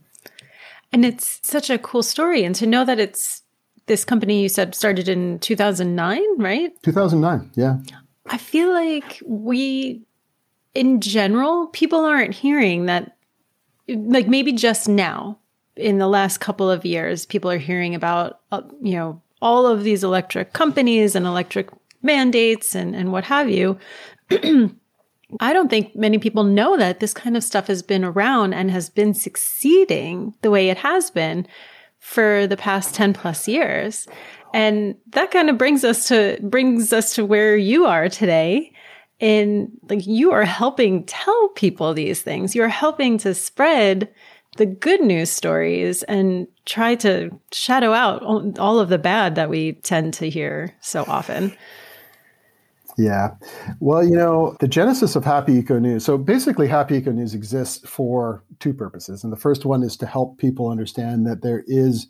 And 0.92 1.04
it's 1.04 1.40
such 1.42 1.70
a 1.70 1.78
cool 1.78 2.04
story. 2.04 2.44
And 2.44 2.54
to 2.54 2.66
know 2.66 2.84
that 2.84 3.00
it's 3.00 3.42
this 3.86 4.04
company 4.04 4.42
you 4.42 4.48
said 4.48 4.74
started 4.74 5.08
in 5.08 5.38
2009, 5.40 6.22
right? 6.38 6.72
2009, 6.82 7.50
yeah. 7.54 7.78
I 8.26 8.38
feel 8.38 8.72
like 8.72 9.20
we, 9.26 10.02
in 10.74 11.00
general, 11.00 11.66
people 11.68 12.00
aren't 12.00 12.34
hearing 12.34 12.86
that, 12.86 13.16
like 13.88 14.28
maybe 14.28 14.52
just 14.52 14.88
now, 14.88 15.38
in 15.76 15.98
the 15.98 16.08
last 16.08 16.38
couple 16.38 16.70
of 16.70 16.84
years, 16.84 17.26
people 17.26 17.50
are 17.50 17.58
hearing 17.58 17.94
about, 17.94 18.40
uh, 18.52 18.62
you 18.80 18.94
know, 18.94 19.20
all 19.42 19.66
of 19.66 19.84
these 19.84 20.02
electric 20.02 20.52
companies 20.52 21.14
and 21.14 21.26
electric 21.26 21.68
mandates 22.02 22.74
and, 22.74 22.94
and 22.94 23.12
what 23.12 23.24
have 23.24 23.50
you. 23.50 23.78
I 25.40 25.52
don't 25.52 25.68
think 25.68 25.96
many 25.96 26.18
people 26.18 26.44
know 26.44 26.76
that 26.76 27.00
this 27.00 27.12
kind 27.12 27.36
of 27.36 27.42
stuff 27.42 27.66
has 27.66 27.82
been 27.82 28.04
around 28.04 28.54
and 28.54 28.70
has 28.70 28.88
been 28.88 29.14
succeeding 29.14 30.34
the 30.42 30.50
way 30.50 30.68
it 30.68 30.78
has 30.78 31.10
been 31.10 31.46
for 32.04 32.46
the 32.46 32.56
past 32.56 32.94
10 32.94 33.14
plus 33.14 33.49
years. 33.49 34.06
And 34.52 34.94
that 35.12 35.30
kind 35.30 35.49
of 35.49 35.56
brings 35.56 35.84
us 35.84 36.06
to 36.08 36.38
brings 36.42 36.92
us 36.92 37.14
to 37.14 37.25
where 37.25 37.56
you 37.56 37.87
are 37.87 38.11
today. 38.11 38.73
In 39.20 39.73
like 39.88 40.06
you 40.06 40.30
are 40.32 40.44
helping 40.44 41.04
tell 41.06 41.49
people 41.56 41.94
these 41.94 42.20
things. 42.20 42.54
You're 42.54 42.68
helping 42.68 43.16
to 43.18 43.32
spread 43.32 44.12
the 44.58 44.66
good 44.66 45.00
news 45.00 45.30
stories 45.30 46.02
and 46.02 46.46
try 46.66 46.94
to 46.96 47.30
shadow 47.52 47.92
out 47.92 48.23
all 48.58 48.78
of 48.78 48.90
the 48.90 48.99
bad 48.99 49.34
that 49.37 49.49
we 49.49 49.73
tend 49.73 50.12
to 50.14 50.28
hear 50.28 50.76
so 50.80 51.04
often. 51.08 51.56
Yeah. 52.96 53.30
Well, 53.80 54.04
you 54.04 54.16
know, 54.16 54.56
the 54.60 54.68
genesis 54.68 55.16
of 55.16 55.24
Happy 55.24 55.54
Eco 55.54 55.78
News. 55.78 56.04
So 56.04 56.16
basically, 56.16 56.68
Happy 56.68 56.96
Eco 56.96 57.10
News 57.10 57.34
exists 57.34 57.86
for 57.88 58.44
two 58.60 58.72
purposes. 58.72 59.24
And 59.24 59.32
the 59.32 59.36
first 59.36 59.64
one 59.64 59.82
is 59.82 59.96
to 59.98 60.06
help 60.06 60.38
people 60.38 60.68
understand 60.68 61.26
that 61.26 61.42
there 61.42 61.64
is 61.66 62.06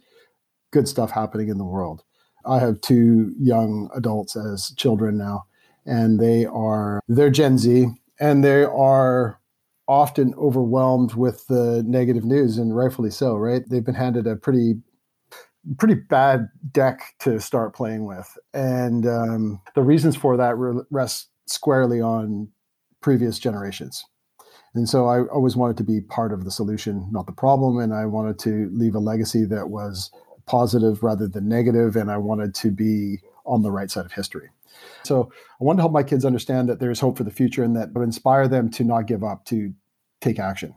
good 0.73 0.87
stuff 0.89 1.11
happening 1.11 1.49
in 1.49 1.59
the 1.59 1.65
world. 1.65 2.03
I 2.47 2.59
have 2.59 2.81
two 2.81 3.35
young 3.39 3.89
adults 3.95 4.37
as 4.37 4.75
children 4.77 5.17
now, 5.17 5.47
and 5.87 6.21
they 6.21 6.45
are, 6.45 7.01
they're 7.09 7.31
Gen 7.31 7.57
Z, 7.57 7.87
and 8.21 8.45
they 8.45 8.65
are 8.65 9.41
often 9.89 10.35
overwhelmed 10.35 11.15
with 11.15 11.47
the 11.47 11.83
negative 11.87 12.25
news, 12.25 12.59
and 12.59 12.77
rightfully 12.77 13.11
so, 13.11 13.37
right? 13.37 13.63
They've 13.69 13.85
been 13.85 13.95
handed 13.95 14.27
a 14.27 14.37
pretty 14.37 14.75
pretty 15.79 15.95
bad 15.95 16.49
deck 16.73 17.15
to 17.21 17.41
start 17.41 17.75
playing 17.75 18.07
with. 18.07 18.37
And 18.53 19.07
um, 19.07 19.61
the 19.75 19.83
reasons 19.83 20.17
for 20.17 20.37
that 20.37 20.55
rest 20.91 21.29
squarely 21.47 22.01
on 22.01 22.49
previous 23.01 23.39
generations. 23.39 24.05
And 24.75 24.89
so 24.89 25.07
I 25.07 25.23
always 25.27 25.57
wanted 25.57 25.77
to 25.79 25.85
be 25.85 26.01
part 26.01 26.33
of 26.33 26.45
the 26.45 26.51
solution, 26.51 27.09
not 27.13 27.27
the 27.27 27.33
problem. 27.33 27.79
And 27.79 27.95
I 27.95 28.07
wanted 28.07 28.39
to 28.41 28.71
leave 28.73 28.95
a 28.95 28.99
legacy 28.99 29.45
that 29.45 29.71
was 29.71 30.11
positive 30.47 31.03
rather 31.03 31.29
than 31.29 31.49
negative, 31.49 31.97
And 31.97 32.11
I 32.11 32.17
wanted 32.17 32.55
to 32.57 32.71
be 32.71 33.21
on 33.47 33.63
the 33.63 33.71
right 33.71 33.91
side 33.91 34.05
of 34.05 34.13
history. 34.13 34.51
So 35.05 35.31
I 35.61 35.65
wanted 35.65 35.79
to 35.79 35.83
help 35.83 35.93
my 35.93 36.03
kids 36.03 36.25
understand 36.25 36.69
that 36.69 36.81
there's 36.81 37.01
hope 37.01 37.17
for 37.17 37.25
the 37.25 37.31
future 37.31 37.63
and 37.63 37.77
that 37.77 37.95
but 37.95 38.01
inspire 38.01 38.49
them 38.49 38.71
to 38.73 38.85
not 38.85 39.07
give 39.07 39.23
up, 39.23 39.45
to 39.47 39.73
take 40.21 40.39
action. 40.39 40.75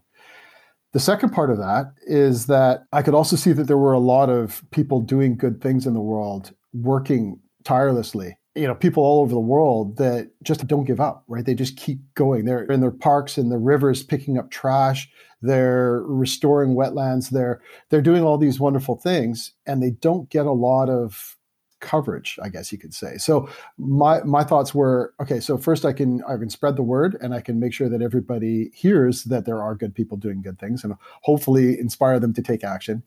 The 0.97 1.03
second 1.03 1.29
part 1.29 1.51
of 1.51 1.59
that 1.59 1.93
is 2.07 2.47
that 2.47 2.85
I 2.91 3.03
could 3.03 3.13
also 3.13 3.35
see 3.35 3.51
that 3.51 3.65
there 3.65 3.77
were 3.77 3.93
a 3.93 3.99
lot 3.99 4.31
of 4.31 4.63
people 4.71 4.99
doing 4.99 5.37
good 5.37 5.61
things 5.61 5.85
in 5.85 5.93
the 5.93 6.01
world, 6.01 6.55
working 6.73 7.39
tirelessly. 7.63 8.35
You 8.55 8.65
know, 8.65 8.73
people 8.73 9.03
all 9.03 9.21
over 9.21 9.31
the 9.31 9.39
world 9.39 9.97
that 9.97 10.31
just 10.41 10.65
don't 10.65 10.85
give 10.85 10.99
up, 10.99 11.23
right? 11.27 11.45
They 11.45 11.53
just 11.53 11.77
keep 11.77 11.99
going. 12.15 12.45
They're 12.45 12.63
in 12.63 12.81
their 12.81 12.89
parks 12.89 13.37
and 13.37 13.51
the 13.51 13.59
rivers 13.59 14.01
picking 14.01 14.39
up 14.39 14.49
trash. 14.49 15.07
They're 15.39 16.01
restoring 16.01 16.73
wetlands. 16.75 17.29
They're 17.29 17.61
they're 17.91 18.01
doing 18.01 18.23
all 18.23 18.39
these 18.39 18.59
wonderful 18.59 18.95
things, 18.95 19.53
and 19.67 19.83
they 19.83 19.91
don't 19.91 20.31
get 20.31 20.47
a 20.47 20.51
lot 20.51 20.89
of 20.89 21.37
coverage, 21.79 22.39
I 22.41 22.50
guess 22.50 22.72
you 22.72 22.77
could 22.77 22.93
say. 22.93 23.17
So 23.17 23.50
my 23.77 24.22
my 24.24 24.43
thoughts 24.43 24.74
were 24.74 25.13
okay. 25.19 25.39
So 25.39 25.57
first, 25.57 25.86
I 25.86 25.93
can 25.93 26.24
I 26.24 26.38
can 26.38 26.50
spread 26.50 26.75
the 26.75 26.84
word, 26.84 27.17
and 27.22 27.34
I 27.34 27.41
can 27.41 27.60
make 27.60 27.74
sure 27.74 27.89
that 27.89 28.01
everybody 28.01 28.72
hears 28.74 29.24
that 29.25 29.46
there 29.46 29.62
are 29.62 29.75
good 29.75 29.93
people 29.96 30.17
doing 30.17 30.41
good 30.41 30.60
things, 30.60 30.84
and 30.84 30.93
hopefully 31.22 31.79
inspire 31.79 32.19
them 32.19 32.34
to 32.34 32.41
take 32.41 32.63
action. 32.63 33.03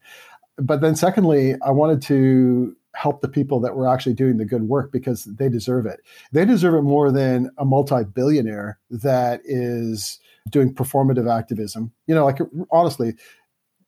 But 0.56 0.80
then, 0.80 0.94
secondly, 0.94 1.54
I 1.62 1.70
wanted 1.70 2.02
to 2.02 2.76
help 2.94 3.20
the 3.20 3.28
people 3.28 3.60
that 3.60 3.76
were 3.76 3.88
actually 3.88 4.14
doing 4.14 4.36
the 4.36 4.44
good 4.44 4.64
work 4.64 4.92
because 4.92 5.24
they 5.24 5.48
deserve 5.48 5.86
it. 5.86 6.00
They 6.32 6.44
deserve 6.44 6.74
it 6.74 6.82
more 6.82 7.12
than 7.12 7.50
a 7.56 7.64
multi-billionaire 7.64 8.78
that 8.90 9.40
is 9.44 10.18
doing 10.48 10.74
performative 10.74 11.30
activism. 11.30 11.92
You 12.06 12.14
know, 12.14 12.24
like 12.24 12.38
honestly, 12.70 13.14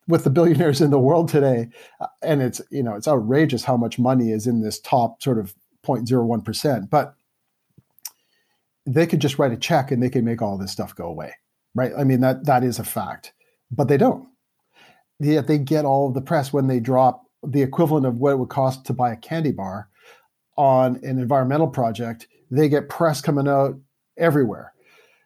with 0.07 0.23
the 0.23 0.29
billionaires 0.29 0.81
in 0.81 0.91
the 0.91 0.99
world 0.99 1.29
today, 1.29 1.69
uh, 1.99 2.07
and 2.21 2.41
it's 2.41 2.61
you 2.69 2.83
know 2.83 2.95
it's 2.95 3.07
outrageous 3.07 3.63
how 3.63 3.77
much 3.77 3.99
money 3.99 4.31
is 4.31 4.47
in 4.47 4.61
this 4.61 4.79
top 4.79 5.21
sort 5.21 5.37
of 5.37 5.53
0.01 5.85 6.43
percent, 6.43 6.89
but 6.89 7.15
they 8.85 9.07
could 9.07 9.19
just 9.19 9.39
write 9.39 9.51
a 9.51 9.57
check 9.57 9.91
and 9.91 10.01
they 10.01 10.09
can 10.09 10.25
make 10.25 10.41
all 10.41 10.57
this 10.57 10.71
stuff 10.71 10.95
go 10.95 11.05
away, 11.05 11.33
right? 11.75 11.91
I 11.97 12.03
mean 12.03 12.21
that 12.21 12.45
that 12.45 12.63
is 12.63 12.79
a 12.79 12.83
fact, 12.83 13.33
but 13.71 13.87
they 13.87 13.97
don't. 13.97 14.27
Yet 15.19 15.47
they 15.47 15.57
get 15.57 15.85
all 15.85 16.07
of 16.07 16.13
the 16.13 16.21
press 16.21 16.51
when 16.51 16.67
they 16.67 16.79
drop 16.79 17.23
the 17.43 17.61
equivalent 17.61 18.05
of 18.05 18.17
what 18.17 18.31
it 18.31 18.39
would 18.39 18.49
cost 18.49 18.85
to 18.85 18.93
buy 18.93 19.11
a 19.11 19.17
candy 19.17 19.51
bar 19.51 19.89
on 20.57 20.97
an 20.97 21.19
environmental 21.19 21.67
project. 21.67 22.27
They 22.51 22.69
get 22.69 22.89
press 22.89 23.21
coming 23.21 23.47
out 23.47 23.79
everywhere. 24.17 24.72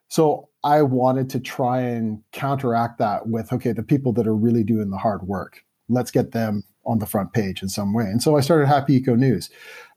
So 0.10 0.50
I 0.64 0.82
wanted 0.82 1.30
to 1.32 1.40
try 1.40 1.82
and 1.82 2.22
counteract 2.32 2.98
that 3.00 3.28
with 3.28 3.52
okay, 3.54 3.72
the 3.72 3.84
people 3.84 4.14
that 4.14 4.28
are 4.28 4.36
really 4.36 4.64
doing 4.64 4.90
the 4.90 4.98
hard 4.98 5.24
work, 5.24 5.64
let's 5.90 6.12
get 6.12 6.32
them 6.32 6.64
on 6.86 7.00
the 7.00 7.06
front 7.06 7.34
page 7.34 7.62
in 7.62 7.70
some 7.70 7.94
way. 7.94 8.06
And 8.06 8.24
so 8.24 8.38
I 8.38 8.42
started 8.42 8.68
Happy 8.68 8.96
Eco 8.96 9.16
News, 9.16 9.50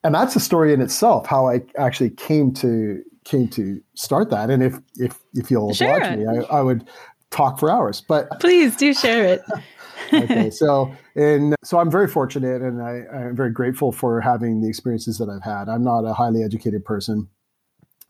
and 0.02 0.14
that's 0.14 0.34
a 0.36 0.40
story 0.40 0.72
in 0.72 0.80
itself 0.80 1.26
how 1.26 1.48
I 1.48 1.62
actually 1.78 2.10
came 2.10 2.52
to 2.54 3.02
came 3.24 3.48
to 3.48 3.80
start 3.94 4.30
that. 4.30 4.50
And 4.50 4.62
if 4.62 4.78
if 4.96 5.18
if 5.34 5.50
you'll 5.50 5.74
sure. 5.74 5.96
oblige 5.96 6.18
me, 6.18 6.26
I, 6.26 6.58
I 6.58 6.62
would 6.62 6.88
talk 7.30 7.58
for 7.58 7.70
hours. 7.70 8.00
But 8.00 8.28
please 8.40 8.76
do 8.76 8.92
share 8.92 9.24
it. 9.24 9.42
okay, 10.12 10.50
so 10.50 10.92
and 11.14 11.54
so 11.62 11.78
I'm 11.78 11.90
very 11.90 12.08
fortunate, 12.08 12.62
and 12.62 12.82
I, 12.82 13.02
I'm 13.12 13.36
very 13.36 13.52
grateful 13.52 13.92
for 13.92 14.20
having 14.20 14.60
the 14.60 14.68
experiences 14.68 15.18
that 15.18 15.28
I've 15.28 15.42
had. 15.42 15.68
I'm 15.68 15.84
not 15.84 16.04
a 16.04 16.12
highly 16.12 16.42
educated 16.42 16.84
person. 16.84 17.28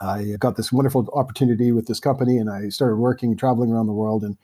I 0.01 0.37
got 0.39 0.57
this 0.57 0.73
wonderful 0.73 1.09
opportunity 1.13 1.73
with 1.73 1.87
this 1.87 2.01
company 2.01 2.39
and 2.39 2.51
I 2.51 2.71
started 2.71 2.97
working, 2.97 3.37
traveling 3.37 3.71
around 3.71 3.87
the 3.87 3.93
world 3.93 4.23
and 4.23 4.37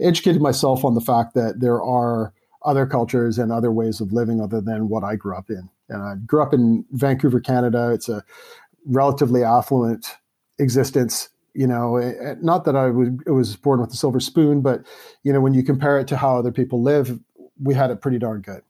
educated 0.00 0.40
myself 0.40 0.84
on 0.84 0.94
the 0.94 1.00
fact 1.00 1.34
that 1.34 1.60
there 1.60 1.82
are 1.82 2.32
other 2.64 2.86
cultures 2.86 3.38
and 3.38 3.52
other 3.52 3.72
ways 3.72 4.00
of 4.00 4.12
living 4.12 4.40
other 4.40 4.60
than 4.60 4.88
what 4.88 5.04
I 5.04 5.16
grew 5.16 5.36
up 5.36 5.50
in. 5.50 5.68
And 5.88 6.02
I 6.02 6.14
grew 6.26 6.42
up 6.42 6.54
in 6.54 6.84
Vancouver, 6.92 7.40
Canada. 7.40 7.90
It's 7.92 8.08
a 8.08 8.24
relatively 8.86 9.44
affluent 9.44 10.16
existence. 10.58 11.28
You 11.54 11.66
know, 11.66 11.96
eh, 11.96 12.12
eh, 12.20 12.34
not 12.40 12.64
that 12.64 12.76
I 12.76 12.88
was, 12.88 13.08
was 13.26 13.56
born 13.56 13.80
with 13.80 13.92
a 13.92 13.96
silver 13.96 14.20
spoon, 14.20 14.62
but, 14.62 14.82
you 15.22 15.32
know, 15.32 15.40
when 15.40 15.52
you 15.52 15.62
compare 15.62 15.98
it 15.98 16.08
to 16.08 16.16
how 16.16 16.38
other 16.38 16.52
people 16.52 16.82
live, 16.82 17.18
we 17.60 17.74
had 17.74 17.90
it 17.90 18.00
pretty 18.00 18.18
darn 18.18 18.40
good. 18.40 18.62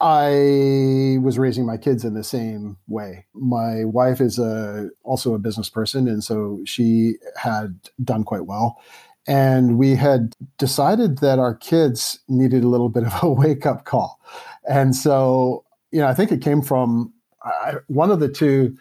I 0.00 1.18
was 1.20 1.38
raising 1.38 1.66
my 1.66 1.76
kids 1.76 2.04
in 2.04 2.14
the 2.14 2.24
same 2.24 2.78
way. 2.88 3.26
My 3.34 3.84
wife 3.84 4.20
is 4.20 4.38
a 4.38 4.88
also 5.02 5.34
a 5.34 5.38
business 5.38 5.68
person, 5.68 6.08
and 6.08 6.24
so 6.24 6.60
she 6.64 7.16
had 7.36 7.78
done 8.02 8.24
quite 8.24 8.46
well. 8.46 8.80
And 9.26 9.76
we 9.76 9.94
had 9.96 10.34
decided 10.56 11.18
that 11.18 11.38
our 11.38 11.54
kids 11.54 12.20
needed 12.28 12.64
a 12.64 12.68
little 12.68 12.88
bit 12.88 13.04
of 13.04 13.22
a 13.22 13.30
wake 13.30 13.66
up 13.66 13.84
call. 13.84 14.18
And 14.66 14.96
so, 14.96 15.64
you 15.92 16.00
know, 16.00 16.06
I 16.06 16.14
think 16.14 16.32
it 16.32 16.40
came 16.40 16.62
from 16.62 17.12
uh, 17.44 17.74
one 17.88 18.10
of 18.10 18.20
the 18.20 18.28
two 18.28 18.76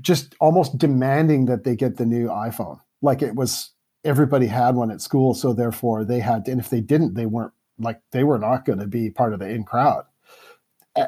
just 0.00 0.34
almost 0.40 0.76
demanding 0.76 1.46
that 1.46 1.64
they 1.64 1.76
get 1.76 1.96
the 1.96 2.06
new 2.06 2.28
iPhone. 2.28 2.80
Like 3.00 3.22
it 3.22 3.36
was 3.36 3.70
everybody 4.04 4.46
had 4.46 4.74
one 4.74 4.90
at 4.90 5.00
school, 5.00 5.34
so 5.34 5.52
therefore 5.52 6.04
they 6.04 6.18
had 6.18 6.44
to, 6.46 6.50
and 6.50 6.60
if 6.60 6.68
they 6.68 6.80
didn't, 6.80 7.14
they 7.14 7.26
weren't 7.26 7.52
like 7.78 8.00
they 8.10 8.24
were 8.24 8.38
not 8.40 8.64
going 8.64 8.80
to 8.80 8.88
be 8.88 9.08
part 9.08 9.32
of 9.32 9.38
the 9.38 9.48
in 9.48 9.62
crowd 9.62 10.04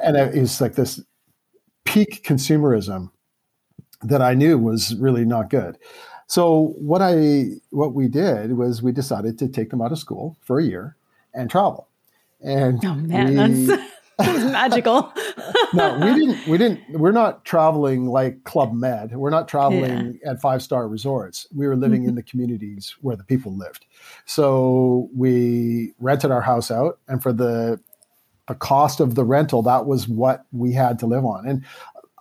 and 0.03 0.17
it 0.17 0.35
was 0.35 0.61
like 0.61 0.75
this 0.75 1.03
peak 1.85 2.25
consumerism 2.25 3.11
that 4.03 4.23
I 4.23 4.35
knew 4.35 4.59
was 4.59 4.95
really 4.97 5.25
not 5.25 5.51
good. 5.51 5.79
So 6.27 6.75
what 6.79 7.03
I 7.03 7.47
what 7.71 7.95
we 7.95 8.09
did 8.09 8.57
was 8.57 8.83
we 8.83 8.93
decided 8.93 9.39
to 9.41 9.49
take 9.49 9.71
them 9.71 9.83
out 9.83 9.93
of 9.93 9.99
school 9.99 10.37
for 10.43 10.61
a 10.61 10.65
year 10.65 10.97
and 11.35 11.51
travel. 11.51 11.89
And 12.41 12.85
oh 12.85 12.95
man, 12.95 13.67
we, 13.67 13.67
that's 13.67 13.91
magical. 14.53 15.13
no, 15.73 15.95
we 15.99 16.15
didn't. 16.15 16.47
We 16.47 16.59
didn't. 16.59 16.81
We're 16.91 17.13
not 17.13 17.45
traveling 17.45 18.07
like 18.07 18.45
Club 18.45 18.73
Med. 18.73 19.17
We're 19.17 19.31
not 19.31 19.49
traveling 19.49 20.19
yeah. 20.23 20.33
at 20.33 20.41
five 20.41 20.63
star 20.63 20.89
resorts. 20.89 21.47
We 21.55 21.67
were 21.67 21.77
living 21.77 22.03
mm-hmm. 22.03 22.11
in 22.11 22.15
the 22.15 22.23
communities 22.23 22.95
where 23.01 23.17
the 23.17 23.25
people 23.25 23.57
lived. 23.57 23.87
So 24.27 25.09
we 25.15 25.95
rented 25.99 26.31
our 26.31 26.43
house 26.43 26.71
out, 26.71 26.99
and 27.09 27.23
for 27.23 27.33
the 27.33 27.81
the 28.51 28.57
cost 28.57 28.99
of 28.99 29.15
the 29.15 29.23
rental, 29.23 29.63
that 29.63 29.87
was 29.87 30.09
what 30.09 30.45
we 30.51 30.73
had 30.73 30.99
to 30.99 31.07
live 31.07 31.25
on. 31.25 31.47
And 31.47 31.65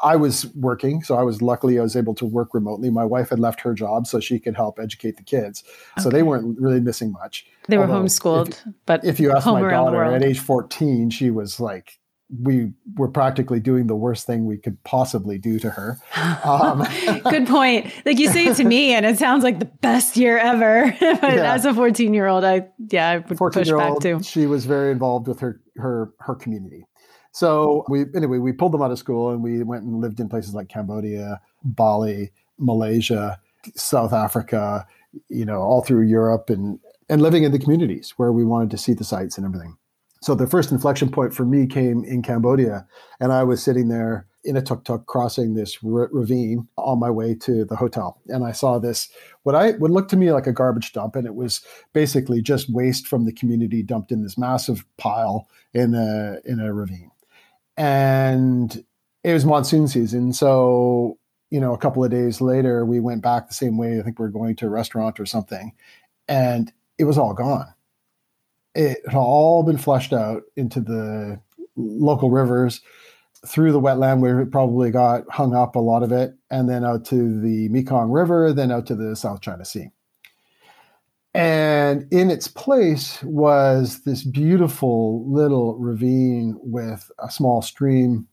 I 0.03 0.15
was 0.15 0.45
working, 0.53 1.01
so 1.01 1.15
I 1.15 1.23
was 1.23 1.41
luckily 1.41 1.79
I 1.79 1.81
was 1.81 1.95
able 1.95 2.13
to 2.15 2.25
work 2.25 2.53
remotely. 2.53 2.91
My 2.91 3.03
wife 3.03 3.29
had 3.29 3.39
left 3.39 3.61
her 3.61 3.73
job 3.73 4.05
so 4.05 4.19
she 4.19 4.37
could 4.39 4.55
help 4.55 4.77
educate 4.79 5.17
the 5.17 5.23
kids. 5.23 5.63
Okay. 5.97 6.03
So 6.03 6.09
they 6.11 6.21
weren't 6.21 6.59
really 6.59 6.81
missing 6.81 7.11
much. 7.11 7.47
They 7.67 7.79
were 7.79 7.87
homeschooled, 7.87 8.49
if, 8.49 8.63
but 8.85 9.03
if 9.03 9.19
you 9.19 9.31
ask 9.31 9.47
my 9.47 9.59
daughter 9.59 10.03
at 10.03 10.23
age 10.23 10.39
14, 10.39 11.09
she 11.09 11.31
was 11.31 11.59
like 11.59 11.99
we 12.43 12.71
were 12.95 13.07
practically 13.07 13.59
doing 13.59 13.87
the 13.87 13.95
worst 13.95 14.27
thing 14.27 14.45
we 14.45 14.57
could 14.57 14.81
possibly 14.83 15.39
do 15.39 15.57
to 15.59 15.71
her. 15.71 15.97
Um, 16.43 16.85
Good 17.29 17.47
point. 17.47 17.91
Like 18.05 18.17
you 18.17 18.29
say 18.29 18.47
it 18.47 18.57
to 18.57 18.63
me, 18.63 18.93
and 18.93 19.05
it 19.05 19.17
sounds 19.17 19.43
like 19.43 19.59
the 19.59 19.65
best 19.65 20.15
year 20.15 20.37
ever. 20.37 20.95
but 20.99 21.21
yeah. 21.21 21.53
as 21.53 21.65
a 21.65 21.73
fourteen-year-old, 21.73 22.43
I 22.43 22.67
yeah, 22.91 23.09
I 23.09 23.17
would 23.17 23.37
push 23.37 23.69
back 23.69 23.99
too. 23.99 24.21
She 24.23 24.45
was 24.45 24.65
very 24.65 24.91
involved 24.91 25.27
with 25.27 25.39
her 25.41 25.61
her 25.79 26.13
her 26.19 26.35
community. 26.35 26.85
So 27.31 27.85
we 27.89 28.05
anyway 28.15 28.37
we 28.37 28.51
pulled 28.51 28.71
them 28.71 28.81
out 28.81 28.91
of 28.91 28.99
school 28.99 29.31
and 29.31 29.43
we 29.43 29.63
went 29.63 29.83
and 29.83 30.01
lived 30.01 30.19
in 30.19 30.29
places 30.29 30.53
like 30.53 30.69
Cambodia, 30.69 31.39
Bali, 31.63 32.31
Malaysia, 32.57 33.39
South 33.75 34.13
Africa, 34.13 34.85
you 35.27 35.45
know, 35.45 35.61
all 35.61 35.81
through 35.81 36.03
Europe 36.03 36.49
and 36.49 36.79
and 37.09 37.21
living 37.21 37.43
in 37.43 37.51
the 37.51 37.59
communities 37.59 38.13
where 38.17 38.31
we 38.31 38.43
wanted 38.43 38.71
to 38.71 38.77
see 38.77 38.93
the 38.93 39.03
sites 39.03 39.37
and 39.37 39.45
everything. 39.45 39.77
So 40.21 40.35
the 40.35 40.47
first 40.47 40.71
inflection 40.71 41.09
point 41.09 41.33
for 41.33 41.45
me 41.45 41.65
came 41.65 42.03
in 42.03 42.21
Cambodia, 42.21 42.85
and 43.19 43.31
I 43.31 43.43
was 43.43 43.63
sitting 43.63 43.87
there 43.87 44.27
in 44.43 44.55
a 44.55 44.61
tuk 44.61 44.83
tuk 44.83 45.05
crossing 45.05 45.53
this 45.53 45.77
r- 45.83 46.09
ravine 46.11 46.67
on 46.77 46.99
my 46.99 47.09
way 47.09 47.35
to 47.35 47.65
the 47.65 47.75
hotel, 47.75 48.21
and 48.27 48.45
I 48.45 48.51
saw 48.51 48.79
this 48.79 49.09
what 49.43 49.55
I 49.55 49.71
would 49.71 49.91
look 49.91 50.07
to 50.09 50.17
me 50.17 50.31
like 50.31 50.47
a 50.47 50.53
garbage 50.53 50.93
dump, 50.93 51.15
and 51.15 51.25
it 51.25 51.35
was 51.35 51.61
basically 51.93 52.41
just 52.41 52.71
waste 52.73 53.07
from 53.07 53.25
the 53.25 53.33
community 53.33 53.83
dumped 53.83 54.11
in 54.11 54.23
this 54.23 54.37
massive 54.37 54.85
pile 54.97 55.47
in 55.73 55.93
a 55.93 56.37
in 56.45 56.59
a 56.59 56.73
ravine, 56.73 57.11
and 57.77 58.83
it 59.23 59.33
was 59.33 59.45
monsoon 59.45 59.87
season, 59.87 60.33
so 60.33 61.17
you 61.49 61.59
know 61.59 61.73
a 61.73 61.77
couple 61.77 62.03
of 62.03 62.11
days 62.11 62.41
later 62.41 62.85
we 62.85 62.99
went 62.99 63.21
back 63.21 63.47
the 63.47 63.53
same 63.53 63.77
way. 63.77 63.99
I 63.99 64.03
think 64.03 64.19
we 64.19 64.25
are 64.25 64.29
going 64.29 64.55
to 64.57 64.67
a 64.67 64.69
restaurant 64.69 65.19
or 65.19 65.25
something, 65.25 65.73
and 66.27 66.71
it 66.97 67.05
was 67.05 67.17
all 67.17 67.33
gone 67.33 67.73
it 68.75 68.99
had 69.05 69.15
all 69.15 69.63
been 69.63 69.77
flushed 69.77 70.13
out 70.13 70.43
into 70.55 70.79
the 70.79 71.39
local 71.75 72.29
rivers 72.29 72.81
through 73.47 73.71
the 73.71 73.81
wetland 73.81 74.19
where 74.19 74.39
it 74.41 74.51
probably 74.51 74.91
got 74.91 75.23
hung 75.29 75.55
up 75.55 75.75
a 75.75 75.79
lot 75.79 76.03
of 76.03 76.11
it 76.11 76.35
and 76.51 76.69
then 76.69 76.83
out 76.83 77.05
to 77.05 77.39
the 77.39 77.69
mekong 77.69 78.11
river 78.11 78.51
then 78.53 78.71
out 78.71 78.85
to 78.85 78.95
the 78.95 79.15
south 79.15 79.41
china 79.41 79.63
sea 79.63 79.89
And 81.33 82.07
in 82.11 82.31
its 82.31 82.47
place 82.47 83.21
was 83.23 84.01
this 84.01 84.23
beautiful 84.23 85.25
little 85.31 85.77
ravine 85.77 86.57
with 86.59 87.11
a 87.19 87.29
small 87.29 87.61
stream. 87.61 88.27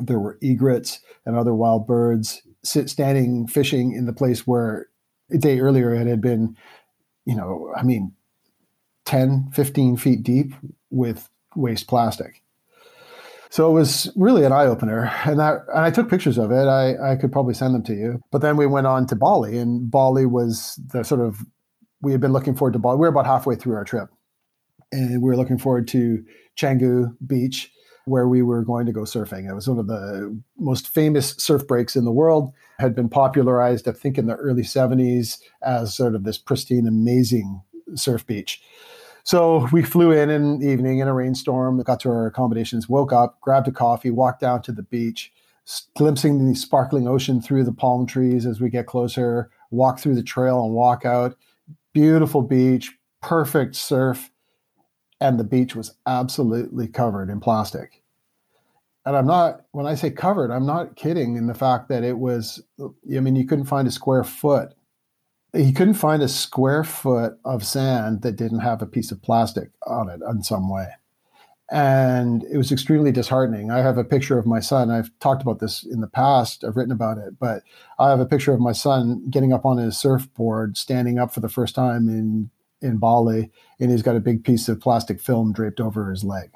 There 0.00 0.18
were 0.18 0.38
egrets 0.42 1.00
and 1.24 1.36
other 1.36 1.54
wild 1.54 1.86
birds 1.86 2.42
sit, 2.64 2.90
standing 2.90 3.46
fishing 3.46 3.92
in 3.92 4.06
the 4.06 4.12
place 4.12 4.46
where 4.46 4.88
a 5.30 5.38
day 5.38 5.60
earlier 5.60 5.94
it 5.94 6.06
had 6.06 6.20
been, 6.20 6.56
you 7.24 7.36
know, 7.36 7.72
I 7.76 7.82
mean, 7.82 8.12
10, 9.06 9.50
15 9.52 9.96
feet 9.96 10.22
deep 10.22 10.52
with 10.90 11.28
waste 11.56 11.86
plastic. 11.86 12.42
So 13.54 13.70
it 13.70 13.72
was 13.72 14.10
really 14.16 14.44
an 14.44 14.50
eye 14.50 14.66
opener, 14.66 15.12
and 15.24 15.38
that 15.38 15.58
and 15.68 15.84
I 15.84 15.92
took 15.92 16.10
pictures 16.10 16.38
of 16.38 16.50
it. 16.50 16.66
I, 16.66 17.12
I 17.12 17.14
could 17.14 17.30
probably 17.30 17.54
send 17.54 17.72
them 17.72 17.84
to 17.84 17.94
you. 17.94 18.20
But 18.32 18.42
then 18.42 18.56
we 18.56 18.66
went 18.66 18.88
on 18.88 19.06
to 19.06 19.14
Bali, 19.14 19.58
and 19.58 19.88
Bali 19.88 20.26
was 20.26 20.76
the 20.92 21.04
sort 21.04 21.20
of 21.20 21.38
we 22.02 22.10
had 22.10 22.20
been 22.20 22.32
looking 22.32 22.56
forward 22.56 22.72
to 22.72 22.80
Bali. 22.80 22.96
We 22.96 23.02
were 23.02 23.14
about 23.14 23.26
halfway 23.26 23.54
through 23.54 23.76
our 23.76 23.84
trip, 23.84 24.08
and 24.90 25.22
we 25.22 25.28
were 25.28 25.36
looking 25.36 25.58
forward 25.58 25.86
to 25.88 26.24
Canggu 26.58 27.16
Beach, 27.24 27.70
where 28.06 28.26
we 28.26 28.42
were 28.42 28.64
going 28.64 28.86
to 28.86 28.92
go 28.92 29.02
surfing. 29.02 29.48
It 29.48 29.54
was 29.54 29.68
one 29.68 29.78
of 29.78 29.86
the 29.86 30.36
most 30.58 30.88
famous 30.88 31.36
surf 31.38 31.64
breaks 31.68 31.94
in 31.94 32.04
the 32.04 32.10
world. 32.10 32.52
Had 32.80 32.96
been 32.96 33.08
popularized, 33.08 33.86
I 33.86 33.92
think, 33.92 34.18
in 34.18 34.26
the 34.26 34.34
early 34.34 34.64
'70s 34.64 35.38
as 35.62 35.94
sort 35.94 36.16
of 36.16 36.24
this 36.24 36.38
pristine, 36.38 36.88
amazing 36.88 37.62
surf 37.94 38.26
beach. 38.26 38.60
So 39.24 39.66
we 39.72 39.82
flew 39.82 40.12
in 40.12 40.28
in 40.28 40.58
the 40.58 40.68
evening 40.68 40.98
in 40.98 41.08
a 41.08 41.14
rainstorm, 41.14 41.82
got 41.82 41.98
to 42.00 42.10
our 42.10 42.26
accommodations, 42.26 42.90
woke 42.90 43.10
up, 43.10 43.40
grabbed 43.40 43.66
a 43.66 43.72
coffee, 43.72 44.10
walked 44.10 44.40
down 44.40 44.60
to 44.62 44.72
the 44.72 44.82
beach, 44.82 45.32
glimpsing 45.96 46.46
the 46.46 46.54
sparkling 46.54 47.08
ocean 47.08 47.40
through 47.40 47.64
the 47.64 47.72
palm 47.72 48.06
trees 48.06 48.44
as 48.44 48.60
we 48.60 48.68
get 48.68 48.86
closer, 48.86 49.50
walk 49.70 49.98
through 49.98 50.14
the 50.14 50.22
trail 50.22 50.62
and 50.62 50.74
walk 50.74 51.06
out. 51.06 51.36
Beautiful 51.94 52.42
beach, 52.42 52.92
perfect 53.22 53.76
surf. 53.76 54.30
And 55.22 55.40
the 55.40 55.44
beach 55.44 55.74
was 55.74 55.96
absolutely 56.06 56.86
covered 56.86 57.30
in 57.30 57.40
plastic. 57.40 58.02
And 59.06 59.16
I'm 59.16 59.26
not, 59.26 59.62
when 59.72 59.86
I 59.86 59.94
say 59.94 60.10
covered, 60.10 60.50
I'm 60.50 60.66
not 60.66 60.96
kidding 60.96 61.36
in 61.36 61.46
the 61.46 61.54
fact 61.54 61.88
that 61.88 62.04
it 62.04 62.18
was, 62.18 62.62
I 62.78 63.20
mean, 63.20 63.36
you 63.36 63.46
couldn't 63.46 63.66
find 63.66 63.88
a 63.88 63.90
square 63.90 64.24
foot 64.24 64.74
he 65.54 65.72
couldn't 65.72 65.94
find 65.94 66.22
a 66.22 66.28
square 66.28 66.84
foot 66.84 67.38
of 67.44 67.64
sand 67.64 68.22
that 68.22 68.36
didn't 68.36 68.60
have 68.60 68.82
a 68.82 68.86
piece 68.86 69.10
of 69.10 69.22
plastic 69.22 69.70
on 69.86 70.08
it 70.08 70.20
in 70.28 70.42
some 70.42 70.68
way. 70.68 70.88
And 71.70 72.44
it 72.44 72.58
was 72.58 72.70
extremely 72.70 73.10
disheartening. 73.10 73.70
I 73.70 73.78
have 73.78 73.96
a 73.96 74.04
picture 74.04 74.38
of 74.38 74.46
my 74.46 74.60
son. 74.60 74.90
I've 74.90 75.10
talked 75.20 75.42
about 75.42 75.60
this 75.60 75.82
in 75.82 76.00
the 76.00 76.06
past. 76.06 76.62
I've 76.62 76.76
written 76.76 76.92
about 76.92 77.18
it, 77.18 77.38
but 77.38 77.62
I 77.98 78.10
have 78.10 78.20
a 78.20 78.26
picture 78.26 78.52
of 78.52 78.60
my 78.60 78.72
son 78.72 79.26
getting 79.30 79.52
up 79.52 79.64
on 79.64 79.78
his 79.78 79.96
surfboard, 79.96 80.76
standing 80.76 81.18
up 81.18 81.32
for 81.32 81.40
the 81.40 81.48
first 81.48 81.74
time 81.74 82.08
in 82.08 82.50
in 82.82 82.98
Bali, 82.98 83.50
and 83.80 83.90
he's 83.90 84.02
got 84.02 84.14
a 84.14 84.20
big 84.20 84.44
piece 84.44 84.68
of 84.68 84.78
plastic 84.78 85.18
film 85.20 85.54
draped 85.54 85.80
over 85.80 86.10
his 86.10 86.22
leg. 86.22 86.50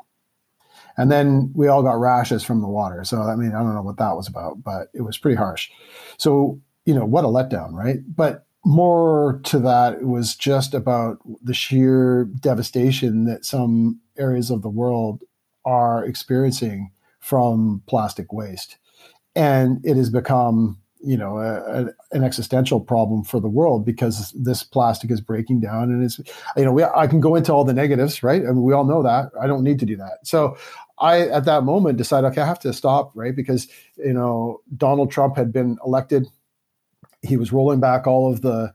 And 0.99 1.11
then 1.11 1.53
we 1.55 1.69
all 1.69 1.83
got 1.83 1.99
rashes 1.99 2.45
from 2.45 2.61
the 2.61 2.69
water. 2.69 3.03
So 3.05 3.23
I 3.23 3.35
mean, 3.35 3.55
I 3.55 3.61
don't 3.61 3.75
know 3.75 3.83
what 3.83 3.97
that 3.97 4.15
was 4.15 4.29
about, 4.29 4.63
but 4.63 4.89
it 4.93 5.03
was 5.03 5.17
pretty 5.17 5.37
harsh. 5.37 5.71
So 6.19 6.61
you 6.85 6.95
know, 6.95 7.05
what 7.05 7.25
a 7.25 7.29
letdown, 7.29 7.73
right? 7.73 8.01
But 8.15 8.47
more 8.65 9.41
to 9.45 9.59
that, 9.61 9.95
it 9.95 10.07
was 10.07 10.35
just 10.37 10.75
about 10.75 11.19
the 11.43 11.55
sheer 11.55 12.25
devastation 12.41 13.25
that 13.25 13.45
some 13.45 14.01
areas 14.19 14.51
of 14.51 14.63
the 14.63 14.69
world 14.69 15.23
are 15.65 16.05
experiencing 16.05 16.91
from 17.21 17.83
plastic 17.87 18.33
waste. 18.33 18.79
And 19.35 19.85
it 19.85 19.97
has 19.97 20.11
become, 20.11 20.79
you 21.01 21.17
know, 21.17 21.39
a, 21.39 21.85
a, 21.85 21.89
an 22.13 22.25
existential 22.25 22.81
problem 22.81 23.23
for 23.23 23.39
the 23.39 23.49
world 23.49 23.85
because 23.85 24.33
this 24.33 24.63
plastic 24.63 25.11
is 25.11 25.21
breaking 25.21 25.61
down 25.61 25.85
and 25.85 26.03
it's, 26.03 26.19
you 26.57 26.65
know, 26.65 26.73
we, 26.73 26.83
I 26.83 27.07
can 27.07 27.21
go 27.21 27.37
into 27.37 27.53
all 27.53 27.65
the 27.65 27.73
negatives, 27.73 28.23
right? 28.23 28.43
I 28.43 28.47
mean, 28.47 28.63
we 28.63 28.73
all 28.73 28.85
know 28.85 29.03
that. 29.03 29.31
I 29.41 29.47
don't 29.47 29.63
need 29.63 29.79
to 29.81 29.87
do 29.87 29.97
that. 29.97 30.19
So 30.25 30.57
I, 30.99 31.29
at 31.29 31.45
that 31.45 31.63
moment, 31.63 31.99
decided, 31.99 32.27
okay, 32.29 32.41
I 32.41 32.47
have 32.47 32.59
to 32.61 32.73
stop, 32.73 33.13
right? 33.15 33.37
Because, 33.37 33.69
you 33.97 34.13
know, 34.13 34.61
Donald 34.77 35.11
Trump 35.13 35.37
had 35.37 35.53
been 35.53 35.79
elected 35.85 36.27
he 37.23 37.37
was 37.37 37.53
rolling 37.53 37.81
back 37.81 38.07
all 38.07 38.31
of 38.31 38.43
the 38.43 38.73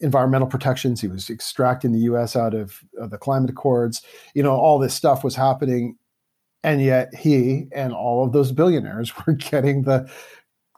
environmental 0.00 0.48
protections. 0.48 1.00
He 1.00 1.08
was 1.08 1.30
extracting 1.30 1.92
the 1.92 2.00
U.S. 2.00 2.36
out 2.36 2.54
of, 2.54 2.80
of, 2.98 3.10
the 3.10 3.18
climate 3.18 3.50
accords. 3.50 4.02
You 4.34 4.42
know, 4.42 4.54
all 4.54 4.78
this 4.78 4.94
stuff 4.94 5.24
was 5.24 5.34
happening, 5.34 5.96
and 6.62 6.82
yet 6.82 7.14
he 7.14 7.66
and 7.72 7.92
all 7.92 8.24
of 8.24 8.32
those 8.32 8.52
billionaires 8.52 9.12
were 9.26 9.34
getting 9.34 9.82
the 9.82 10.10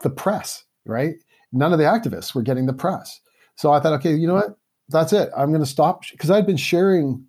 the 0.03 0.11
press. 0.11 0.65
Right? 0.85 1.17
None 1.53 1.73
of 1.73 1.79
the 1.79 1.85
activists 1.85 2.35
were 2.35 2.43
getting 2.43 2.67
the 2.67 2.73
press. 2.73 3.21
So 3.57 3.73
I 3.73 3.81
thought, 3.81 3.95
okay, 3.95 4.15
you 4.15 4.27
know 4.27 4.35
what? 4.35 4.57
That's 4.89 5.13
it. 5.13 5.31
I'm 5.37 5.51
going 5.51 5.65
to 5.65 5.71
stop 5.71 6.03
because 6.11 6.31
I'd 6.31 6.47
been 6.47 6.57
sharing 6.57 7.25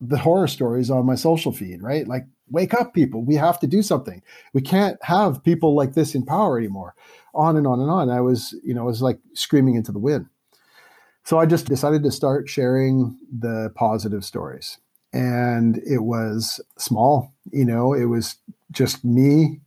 the 0.00 0.18
horror 0.18 0.48
stories 0.48 0.90
on 0.90 1.06
my 1.06 1.14
social 1.14 1.52
feed. 1.52 1.82
Right? 1.82 2.06
Like, 2.06 2.26
wake 2.50 2.74
up, 2.74 2.92
people. 2.92 3.22
We 3.22 3.36
have 3.36 3.60
to 3.60 3.66
do 3.66 3.82
something. 3.82 4.22
We 4.52 4.60
can't 4.60 4.98
have 5.02 5.42
people 5.42 5.74
like 5.74 5.94
this 5.94 6.14
in 6.14 6.26
power 6.26 6.58
anymore 6.58 6.94
on 7.34 7.56
and 7.56 7.66
on 7.66 7.80
and 7.80 7.90
on. 7.90 8.10
I 8.10 8.20
was, 8.20 8.54
you 8.64 8.74
know, 8.74 8.82
it 8.82 8.86
was 8.86 9.02
like 9.02 9.18
screaming 9.34 9.74
into 9.74 9.92
the 9.92 9.98
wind. 9.98 10.26
So 11.24 11.38
I 11.38 11.46
just 11.46 11.66
decided 11.66 12.02
to 12.02 12.10
start 12.10 12.48
sharing 12.48 13.18
the 13.30 13.72
positive 13.74 14.24
stories. 14.24 14.78
And 15.12 15.78
it 15.78 16.04
was 16.04 16.60
small, 16.78 17.34
you 17.52 17.64
know, 17.64 17.92
it 17.92 18.06
was 18.06 18.36
just 18.70 19.04
me 19.04 19.60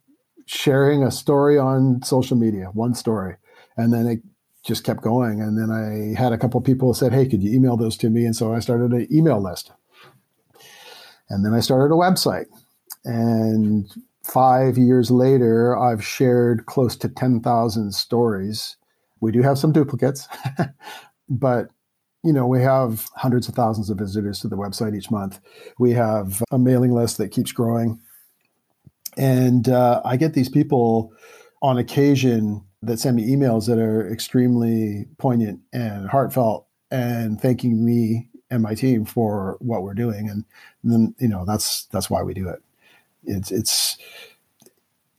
sharing 0.45 1.03
a 1.03 1.11
story 1.11 1.57
on 1.57 2.01
social 2.03 2.37
media, 2.37 2.69
one 2.73 2.93
story. 2.93 3.35
And 3.77 3.93
then 3.93 4.07
it 4.07 4.19
just 4.65 4.83
kept 4.83 5.01
going. 5.01 5.41
And 5.41 5.57
then 5.57 5.69
I 5.69 6.19
had 6.19 6.31
a 6.31 6.37
couple 6.37 6.59
people 6.61 6.93
said, 6.93 7.13
Hey, 7.13 7.27
could 7.27 7.43
you 7.43 7.51
email 7.51 7.77
those 7.77 7.97
to 7.97 8.09
me? 8.09 8.25
And 8.25 8.35
so 8.35 8.53
I 8.53 8.59
started 8.59 8.91
an 8.91 9.07
email 9.11 9.41
list. 9.41 9.71
And 11.29 11.45
then 11.45 11.53
I 11.53 11.59
started 11.59 11.93
a 11.93 11.97
website. 11.97 12.45
And 13.03 13.91
five 14.23 14.77
years 14.77 15.11
later, 15.11 15.77
I've 15.77 16.03
shared 16.03 16.65
close 16.65 16.95
to 16.97 17.09
10,000 17.09 17.93
stories. 17.93 18.77
We 19.19 19.31
do 19.31 19.41
have 19.41 19.57
some 19.57 19.71
duplicates, 19.71 20.27
but 21.29 21.69
you 22.23 22.31
know, 22.31 22.47
we 22.47 22.61
have 22.61 23.09
hundreds 23.15 23.49
of 23.49 23.55
thousands 23.55 23.89
of 23.89 23.97
visitors 23.97 24.39
to 24.39 24.47
the 24.47 24.55
website 24.55 24.95
each 24.95 25.11
month. 25.11 25.41
We 25.77 25.91
have 25.91 26.41
a 26.51 26.57
mailing 26.57 26.93
list 26.93 27.17
that 27.17 27.31
keeps 27.31 27.51
growing. 27.51 27.99
And 29.17 29.67
uh, 29.67 30.01
I 30.05 30.15
get 30.15 30.33
these 30.33 30.47
people 30.47 31.13
on 31.61 31.77
occasion 31.77 32.63
that 32.81 32.99
send 32.99 33.17
me 33.17 33.27
emails 33.27 33.67
that 33.67 33.77
are 33.77 34.09
extremely 34.09 35.05
poignant 35.17 35.59
and 35.73 36.07
heartfelt 36.07 36.65
and 36.91 37.41
thanking 37.41 37.85
me 37.85 38.29
and 38.49 38.63
my 38.63 38.73
team 38.73 39.03
for 39.03 39.57
what 39.59 39.83
we're 39.83 39.93
doing. 39.93 40.29
And 40.29 40.45
then, 40.83 41.13
you 41.19 41.27
know, 41.27 41.43
that's 41.45 41.85
that's 41.87 42.09
why 42.09 42.23
we 42.23 42.33
do 42.33 42.47
it 42.47 42.63
it's 43.25 43.51
it's 43.51 43.97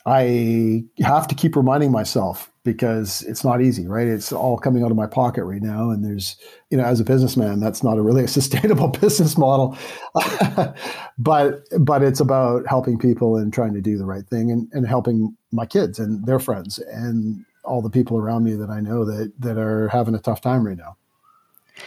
I 0.07 0.85
have 1.01 1.27
to 1.29 1.35
keep 1.35 1.57
reminding 1.57 1.91
myself 1.91 2.51
because 2.63 3.23
it's 3.23 3.45
not 3.45 3.63
easy, 3.63 3.87
right? 3.87 4.07
It's 4.07 4.33
all 4.33 4.59
coming 4.59 4.83
out 4.83 4.91
of 4.91 4.97
my 4.97 5.07
pocket 5.07 5.45
right 5.45 5.63
now. 5.63 5.91
And 5.91 6.05
there's, 6.05 6.37
you 6.71 6.77
know, 6.77 6.85
as 6.85 7.01
a 7.01 7.05
businessman, 7.05 7.61
that's 7.61 7.83
not 7.83 7.99
a 7.99 8.03
really 8.03 8.25
a 8.25 8.29
sustainable 8.39 8.89
business 8.89 9.39
model. 9.39 9.77
but 11.19 11.61
but 11.79 12.03
it's 12.03 12.21
about 12.21 12.67
helping 12.67 12.99
people 12.99 13.37
and 13.37 13.53
trying 13.53 13.75
to 13.75 13.81
do 13.81 13.97
the 13.97 14.05
right 14.05 14.27
thing 14.27 14.51
and, 14.51 14.69
and 14.73 14.87
helping 14.87 15.37
my 15.53 15.65
kids 15.65 15.99
and 15.99 16.27
their 16.27 16.39
friends 16.39 16.79
and 16.79 17.45
all 17.65 17.81
the 17.81 17.91
people 17.91 18.19
around 18.19 18.45
me 18.45 18.55
that 18.55 18.69
I 18.69 18.81
know 18.81 19.05
that 19.07 19.33
that 19.39 19.57
are 19.57 19.89
having 19.89 20.15
a 20.15 20.19
tough 20.19 20.43
time 20.43 20.67
right 20.67 20.77
now. 20.77 20.97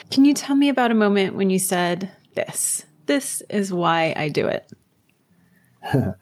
Can 0.10 0.26
you 0.26 0.34
tell 0.34 0.56
me 0.56 0.70
about 0.70 0.92
a 0.92 0.96
moment 0.96 1.36
when 1.36 1.50
you 1.50 1.60
said 1.60 2.12
this? 2.34 2.86
This 3.06 3.42
is 3.50 3.72
why 3.72 4.14
I 4.18 4.30
do 4.30 4.48
it. 4.48 4.72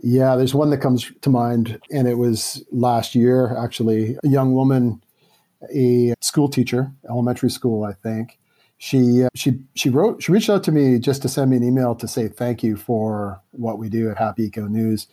yeah, 0.00 0.36
there's 0.36 0.54
one 0.54 0.70
that 0.70 0.78
comes 0.78 1.10
to 1.20 1.30
mind, 1.30 1.80
and 1.90 2.08
it 2.08 2.18
was 2.18 2.64
last 2.72 3.14
year, 3.14 3.56
actually. 3.56 4.16
A 4.24 4.28
young 4.28 4.54
woman, 4.54 5.02
a 5.74 6.14
school 6.20 6.48
teacher, 6.48 6.92
elementary 7.08 7.50
school, 7.50 7.84
I 7.84 7.92
think. 7.92 8.38
She 8.78 9.24
uh, 9.24 9.28
she 9.34 9.60
she 9.74 9.88
wrote 9.88 10.22
she 10.22 10.32
reached 10.32 10.50
out 10.50 10.64
to 10.64 10.72
me 10.72 10.98
just 10.98 11.22
to 11.22 11.28
send 11.28 11.50
me 11.50 11.56
an 11.56 11.64
email 11.64 11.94
to 11.94 12.08
say 12.08 12.28
thank 12.28 12.62
you 12.62 12.76
for 12.76 13.40
what 13.52 13.78
we 13.78 13.88
do 13.88 14.10
at 14.10 14.18
Happy 14.18 14.44
Eco 14.44 14.66
News, 14.66 15.06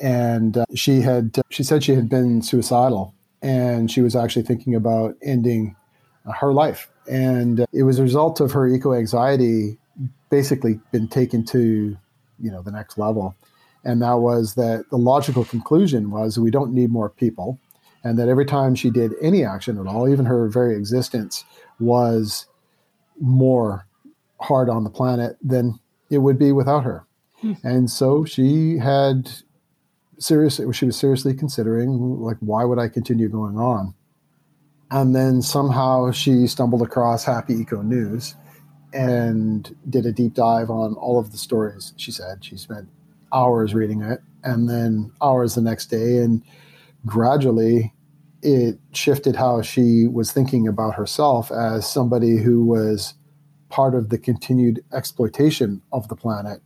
and 0.00 0.58
uh, 0.58 0.64
she 0.74 1.00
had 1.00 1.40
she 1.48 1.62
said 1.62 1.84
she 1.84 1.94
had 1.94 2.08
been 2.08 2.42
suicidal 2.42 3.14
and 3.42 3.90
she 3.90 4.00
was 4.00 4.16
actually 4.16 4.42
thinking 4.42 4.74
about 4.74 5.14
ending 5.22 5.76
her 6.40 6.52
life, 6.52 6.90
and 7.08 7.60
uh, 7.60 7.66
it 7.72 7.84
was 7.84 7.98
a 7.98 8.02
result 8.02 8.40
of 8.40 8.52
her 8.52 8.66
eco 8.66 8.92
anxiety 8.92 9.78
basically 10.28 10.80
been 10.90 11.08
taken 11.08 11.44
to 11.44 11.96
you 12.40 12.50
know 12.50 12.62
the 12.62 12.70
next 12.70 12.98
level. 12.98 13.34
And 13.84 14.02
that 14.02 14.14
was 14.14 14.54
that 14.54 14.90
the 14.90 14.98
logical 14.98 15.44
conclusion 15.44 16.10
was 16.10 16.38
we 16.38 16.50
don't 16.50 16.72
need 16.72 16.90
more 16.90 17.08
people 17.08 17.60
and 18.02 18.18
that 18.18 18.28
every 18.28 18.44
time 18.44 18.74
she 18.74 18.90
did 18.90 19.12
any 19.20 19.44
action 19.44 19.78
at 19.78 19.86
all 19.86 20.08
even 20.08 20.26
her 20.26 20.48
very 20.48 20.76
existence 20.76 21.44
was 21.80 22.46
more 23.20 23.86
hard 24.40 24.68
on 24.68 24.84
the 24.84 24.90
planet 24.90 25.36
than 25.42 25.78
it 26.10 26.18
would 26.18 26.38
be 26.38 26.52
without 26.52 26.84
her. 26.84 27.04
Hmm. 27.40 27.52
and 27.64 27.90
so 27.90 28.24
she 28.24 28.78
had 28.78 29.30
seriously 30.18 30.72
she 30.72 30.86
was 30.86 30.96
seriously 30.96 31.34
considering 31.34 32.18
like 32.18 32.38
why 32.40 32.64
would 32.64 32.78
i 32.78 32.88
continue 32.88 33.28
going 33.28 33.58
on? 33.58 33.94
And 34.90 35.14
then 35.14 35.42
somehow 35.42 36.12
she 36.12 36.46
stumbled 36.46 36.82
across 36.82 37.24
happy 37.24 37.54
eco 37.54 37.82
news 37.82 38.36
and 38.92 39.74
did 39.88 40.06
a 40.06 40.12
deep 40.12 40.34
dive 40.34 40.70
on 40.70 40.94
all 40.94 41.18
of 41.18 41.32
the 41.32 41.38
stories. 41.38 41.92
She 41.96 42.10
said 42.10 42.44
she 42.44 42.56
spent 42.56 42.88
hours 43.32 43.74
reading 43.74 44.02
it 44.02 44.20
and 44.42 44.68
then 44.68 45.12
hours 45.20 45.54
the 45.54 45.60
next 45.60 45.86
day. 45.86 46.18
And 46.18 46.42
gradually, 47.04 47.92
it 48.42 48.78
shifted 48.92 49.36
how 49.36 49.62
she 49.62 50.06
was 50.06 50.32
thinking 50.32 50.68
about 50.68 50.94
herself 50.94 51.50
as 51.50 51.90
somebody 51.90 52.38
who 52.38 52.64
was 52.64 53.14
part 53.68 53.94
of 53.94 54.10
the 54.10 54.18
continued 54.18 54.84
exploitation 54.92 55.82
of 55.92 56.08
the 56.08 56.16
planet 56.16 56.60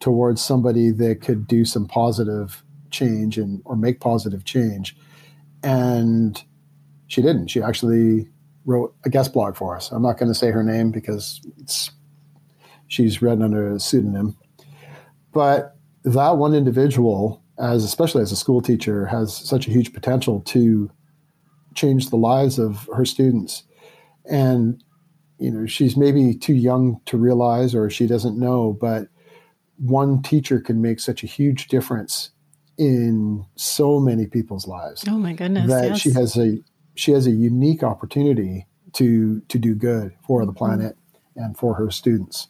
towards 0.00 0.42
somebody 0.42 0.90
that 0.90 1.20
could 1.20 1.46
do 1.46 1.64
some 1.64 1.86
positive 1.86 2.64
change 2.90 3.38
and 3.38 3.60
or 3.64 3.74
make 3.74 3.98
positive 3.98 4.44
change 4.44 4.96
and 5.64 6.44
she 7.08 7.20
didn't 7.20 7.48
she 7.48 7.60
actually 7.60 8.28
wrote 8.64 8.94
a 9.04 9.10
guest 9.10 9.32
blog 9.32 9.56
for 9.56 9.76
us 9.76 9.90
i'm 9.90 10.02
not 10.02 10.18
going 10.18 10.30
to 10.30 10.34
say 10.34 10.50
her 10.50 10.62
name 10.62 10.90
because 10.90 11.40
it's 11.58 11.90
she's 12.88 13.20
written 13.20 13.42
under 13.42 13.72
a 13.72 13.80
pseudonym 13.80 14.36
but 15.32 15.76
that 16.04 16.36
one 16.36 16.54
individual 16.54 17.42
as 17.58 17.84
especially 17.84 18.22
as 18.22 18.32
a 18.32 18.36
school 18.36 18.60
teacher 18.60 19.06
has 19.06 19.34
such 19.36 19.66
a 19.66 19.70
huge 19.70 19.92
potential 19.92 20.40
to 20.40 20.90
change 21.74 22.10
the 22.10 22.16
lives 22.16 22.58
of 22.58 22.88
her 22.94 23.04
students 23.04 23.64
and 24.30 24.82
you 25.38 25.50
know 25.50 25.66
she's 25.66 25.96
maybe 25.96 26.34
too 26.34 26.54
young 26.54 27.00
to 27.06 27.16
realize 27.16 27.74
or 27.74 27.90
she 27.90 28.06
doesn't 28.06 28.38
know 28.38 28.76
but 28.80 29.08
one 29.78 30.22
teacher 30.22 30.60
can 30.60 30.80
make 30.80 31.00
such 31.00 31.22
a 31.22 31.26
huge 31.26 31.68
difference 31.68 32.30
in 32.76 33.44
so 33.56 34.00
many 34.00 34.26
people's 34.26 34.66
lives. 34.66 35.04
Oh 35.08 35.18
my 35.18 35.32
goodness! 35.32 35.68
That 35.68 35.88
yes. 35.90 36.00
she 36.00 36.12
has 36.12 36.36
a 36.36 36.58
she 36.94 37.12
has 37.12 37.26
a 37.26 37.30
unique 37.30 37.82
opportunity 37.82 38.66
to 38.94 39.40
to 39.48 39.58
do 39.58 39.74
good 39.74 40.14
for 40.26 40.44
the 40.44 40.52
mm-hmm. 40.52 40.58
planet 40.58 40.96
and 41.36 41.56
for 41.56 41.74
her 41.74 41.90
students. 41.90 42.48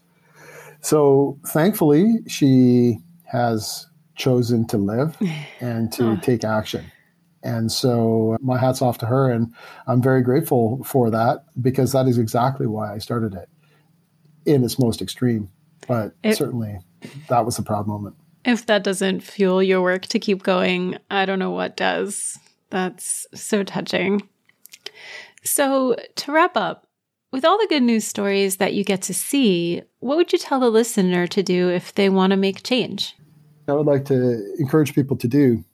So 0.81 1.39
thankfully, 1.47 2.19
she 2.27 2.99
has 3.25 3.87
chosen 4.17 4.67
to 4.69 4.77
live 4.77 5.17
and 5.61 5.93
to 5.93 6.11
oh. 6.11 6.17
take 6.17 6.45
action. 6.45 6.85
And 7.43 7.71
so 7.71 8.39
my 8.41 8.59
hat's 8.59 8.81
off 8.81 8.99
to 8.99 9.07
her, 9.07 9.31
and 9.31 9.53
I'm 9.87 10.01
very 10.01 10.23
grateful 10.23 10.83
for 10.83 11.11
that 11.11 11.45
because 11.61 11.93
that 11.93 12.07
is 12.07 12.17
exactly 12.17 12.67
why 12.67 12.95
I 12.95 12.99
started 12.99 13.35
it 13.35 13.49
in 14.47 14.65
its 14.65 14.79
most 14.79 15.03
extreme. 15.03 15.51
But 15.87 16.15
it, 16.23 16.37
certainly 16.37 16.79
that 17.29 17.45
was 17.45 17.59
the 17.59 17.63
proud 17.63 17.87
moment. 17.87 18.17
If 18.47 18.65
that 18.67 18.83
doesn't 18.83 19.21
fuel 19.21 19.63
your 19.63 19.83
work 19.83 20.07
to 20.07 20.19
keep 20.19 20.43
going, 20.43 20.99
I 21.11 21.27
don't 21.27 21.39
know 21.39 21.51
what 21.51 21.77
does. 21.77 22.39
That's 22.71 23.27
so 23.35 23.63
touching. 23.63 24.27
So, 25.45 25.97
to 26.17 26.33
wrap 26.33 26.57
up, 26.57 26.87
with 27.33 27.45
all 27.45 27.59
the 27.59 27.67
good 27.67 27.83
news 27.83 28.05
stories 28.05 28.59
that 28.59 28.75
you 28.75 28.85
get 28.85 29.03
to 29.03 29.13
see, 29.13 29.83
what 29.99 30.17
would 30.17 30.33
you 30.33 30.39
tell 30.39 30.61
the 30.61 30.71
listener 30.71 31.27
to 31.27 31.43
do 31.43 31.69
if 31.69 31.93
they 31.95 32.09
want 32.09 32.31
to 32.31 32.37
make 32.37 32.63
change? 32.63 33.17
I 33.67 33.73
would 33.73 33.87
like 33.87 34.05
to 34.05 34.55
encourage 34.59 34.95
people 34.95 35.17
to 35.17 35.27
do 35.27 35.65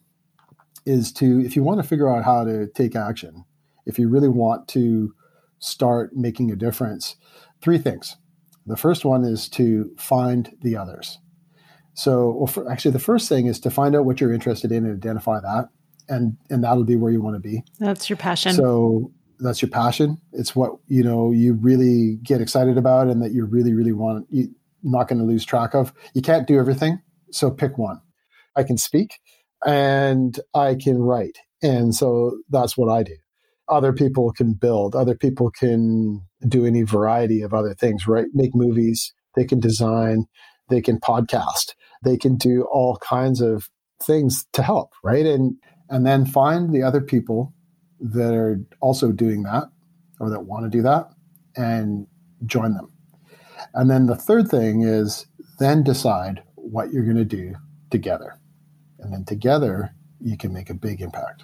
is 0.85 1.11
to, 1.13 1.39
if 1.45 1.55
you 1.55 1.63
want 1.63 1.79
to 1.79 1.87
figure 1.87 2.09
out 2.09 2.23
how 2.23 2.43
to 2.45 2.67
take 2.67 2.95
action, 2.95 3.45
if 3.85 3.99
you 3.99 4.09
really 4.09 4.27
want 4.27 4.67
to 4.69 5.13
start 5.59 6.15
making 6.15 6.51
a 6.51 6.55
difference, 6.55 7.15
three 7.61 7.77
things. 7.77 8.17
The 8.65 8.77
first 8.77 9.05
one 9.05 9.23
is 9.23 9.47
to 9.49 9.91
find 9.97 10.55
the 10.61 10.75
others. 10.75 11.19
So, 11.93 12.31
well, 12.31 12.47
for, 12.47 12.71
actually, 12.71 12.91
the 12.91 12.99
first 12.99 13.29
thing 13.29 13.45
is 13.45 13.59
to 13.59 13.69
find 13.69 13.95
out 13.95 14.05
what 14.05 14.19
you're 14.19 14.33
interested 14.33 14.71
in 14.71 14.85
and 14.85 14.95
identify 14.95 15.39
that, 15.41 15.69
and 16.11 16.37
and 16.49 16.63
that'll 16.63 16.83
be 16.83 16.95
where 16.95 17.11
you 17.11 17.21
want 17.21 17.35
to 17.35 17.39
be. 17.39 17.63
That's 17.79 18.09
your 18.09 18.17
passion. 18.17 18.53
So 18.53 19.11
that's 19.39 19.61
your 19.61 19.69
passion. 19.69 20.17
It's 20.33 20.55
what 20.55 20.73
you 20.87 21.03
know 21.03 21.31
you 21.31 21.53
really 21.53 22.19
get 22.23 22.41
excited 22.41 22.77
about, 22.77 23.07
and 23.07 23.21
that 23.21 23.31
you 23.31 23.45
really, 23.45 23.73
really 23.73 23.93
want. 23.93 24.27
You 24.29 24.49
not 24.83 25.07
going 25.07 25.19
to 25.19 25.25
lose 25.25 25.45
track 25.45 25.73
of. 25.73 25.93
You 26.13 26.21
can't 26.21 26.47
do 26.47 26.59
everything, 26.59 27.01
so 27.31 27.49
pick 27.51 27.77
one. 27.77 28.01
I 28.55 28.63
can 28.63 28.77
speak, 28.77 29.19
and 29.65 30.39
I 30.53 30.75
can 30.75 30.99
write, 30.99 31.37
and 31.63 31.95
so 31.95 32.37
that's 32.49 32.77
what 32.77 32.91
I 32.91 33.03
do. 33.03 33.15
Other 33.69 33.93
people 33.93 34.31
can 34.33 34.53
build. 34.53 34.95
Other 34.95 35.15
people 35.15 35.49
can 35.49 36.21
do 36.47 36.65
any 36.65 36.81
variety 36.83 37.41
of 37.41 37.53
other 37.53 37.73
things. 37.73 38.07
Right? 38.07 38.27
Make 38.33 38.53
movies. 38.53 39.13
They 39.35 39.45
can 39.45 39.59
design. 39.59 40.25
They 40.69 40.81
can 40.81 40.99
podcast 40.99 41.73
they 42.03 42.17
can 42.17 42.35
do 42.35 42.67
all 42.71 42.97
kinds 42.97 43.41
of 43.41 43.69
things 44.01 44.45
to 44.53 44.63
help, 44.63 44.91
right? 45.03 45.25
And 45.25 45.55
and 45.91 46.05
then 46.05 46.25
find 46.25 46.73
the 46.73 46.81
other 46.81 47.01
people 47.01 47.53
that 47.99 48.33
are 48.33 48.59
also 48.79 49.11
doing 49.11 49.43
that 49.43 49.65
or 50.19 50.29
that 50.29 50.45
want 50.45 50.63
to 50.63 50.69
do 50.69 50.81
that 50.81 51.11
and 51.55 52.07
join 52.45 52.73
them. 52.73 52.91
And 53.73 53.91
then 53.91 54.07
the 54.07 54.15
third 54.15 54.47
thing 54.47 54.81
is 54.81 55.27
then 55.59 55.83
decide 55.83 56.41
what 56.55 56.91
you're 56.91 57.03
going 57.03 57.17
to 57.17 57.25
do 57.25 57.53
together. 57.91 58.39
And 58.99 59.13
then 59.13 59.25
together 59.25 59.93
you 60.19 60.37
can 60.37 60.53
make 60.53 60.69
a 60.69 60.73
big 60.73 61.01
impact. 61.01 61.43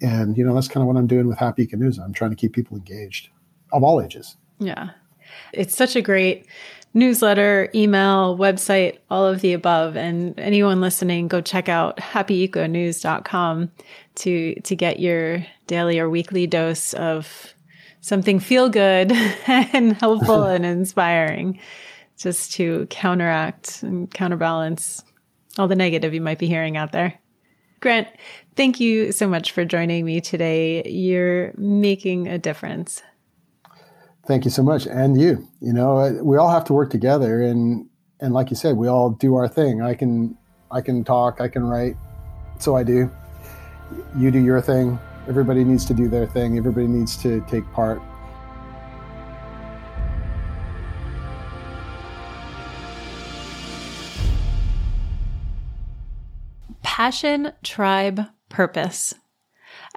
And 0.00 0.38
you 0.38 0.44
know, 0.44 0.54
that's 0.54 0.68
kind 0.68 0.82
of 0.82 0.86
what 0.86 0.96
I'm 0.96 1.06
doing 1.06 1.26
with 1.26 1.38
Happy 1.38 1.64
Eco 1.64 1.76
News. 1.76 1.98
I'm 1.98 2.14
trying 2.14 2.30
to 2.30 2.36
keep 2.36 2.54
people 2.54 2.76
engaged 2.76 3.28
of 3.72 3.82
all 3.82 4.00
ages. 4.00 4.36
Yeah. 4.58 4.90
It's 5.52 5.76
such 5.76 5.96
a 5.96 6.02
great 6.02 6.46
newsletter, 6.94 7.68
email, 7.74 8.36
website, 8.36 8.98
all 9.10 9.26
of 9.26 9.40
the 9.40 9.52
above. 9.52 9.96
And 9.96 10.38
anyone 10.38 10.80
listening, 10.80 11.28
go 11.28 11.40
check 11.40 11.68
out 11.68 11.96
happyeconews.com 11.98 13.70
to 14.14 14.54
to 14.54 14.76
get 14.76 15.00
your 15.00 15.44
daily 15.66 15.98
or 15.98 16.10
weekly 16.10 16.46
dose 16.46 16.92
of 16.94 17.54
something 18.00 18.40
feel 18.40 18.68
good 18.68 19.12
and 19.46 19.94
helpful 19.94 20.44
and 20.44 20.66
inspiring 20.66 21.58
just 22.18 22.52
to 22.52 22.86
counteract 22.90 23.82
and 23.82 24.10
counterbalance 24.12 25.02
all 25.58 25.68
the 25.68 25.76
negative 25.76 26.14
you 26.14 26.20
might 26.20 26.38
be 26.38 26.46
hearing 26.46 26.76
out 26.76 26.92
there. 26.92 27.14
Grant, 27.80 28.08
thank 28.54 28.80
you 28.80 29.12
so 29.12 29.28
much 29.28 29.50
for 29.50 29.64
joining 29.64 30.04
me 30.04 30.20
today. 30.20 30.88
You're 30.88 31.52
making 31.56 32.28
a 32.28 32.38
difference. 32.38 33.02
Thank 34.24 34.44
you 34.44 34.52
so 34.52 34.62
much, 34.62 34.86
and 34.86 35.20
you. 35.20 35.48
You 35.60 35.72
know, 35.72 35.98
uh, 35.98 36.12
we 36.22 36.36
all 36.36 36.50
have 36.50 36.64
to 36.66 36.72
work 36.72 36.90
together, 36.90 37.42
and 37.42 37.88
and 38.20 38.32
like 38.32 38.50
you 38.50 38.56
said, 38.56 38.76
we 38.76 38.86
all 38.86 39.10
do 39.10 39.34
our 39.34 39.48
thing. 39.48 39.82
I 39.82 39.94
can 39.94 40.38
I 40.70 40.80
can 40.80 41.02
talk, 41.02 41.40
I 41.40 41.48
can 41.48 41.64
write, 41.64 41.96
so 42.60 42.76
I 42.76 42.84
do. 42.84 43.10
You 44.16 44.30
do 44.30 44.38
your 44.38 44.60
thing. 44.60 44.98
Everybody 45.28 45.64
needs 45.64 45.84
to 45.86 45.94
do 45.94 46.08
their 46.08 46.26
thing. 46.26 46.56
Everybody 46.56 46.86
needs 46.86 47.16
to 47.22 47.44
take 47.48 47.64
part. 47.72 48.00
Passion, 56.82 57.52
tribe, 57.64 58.22
purpose. 58.48 59.14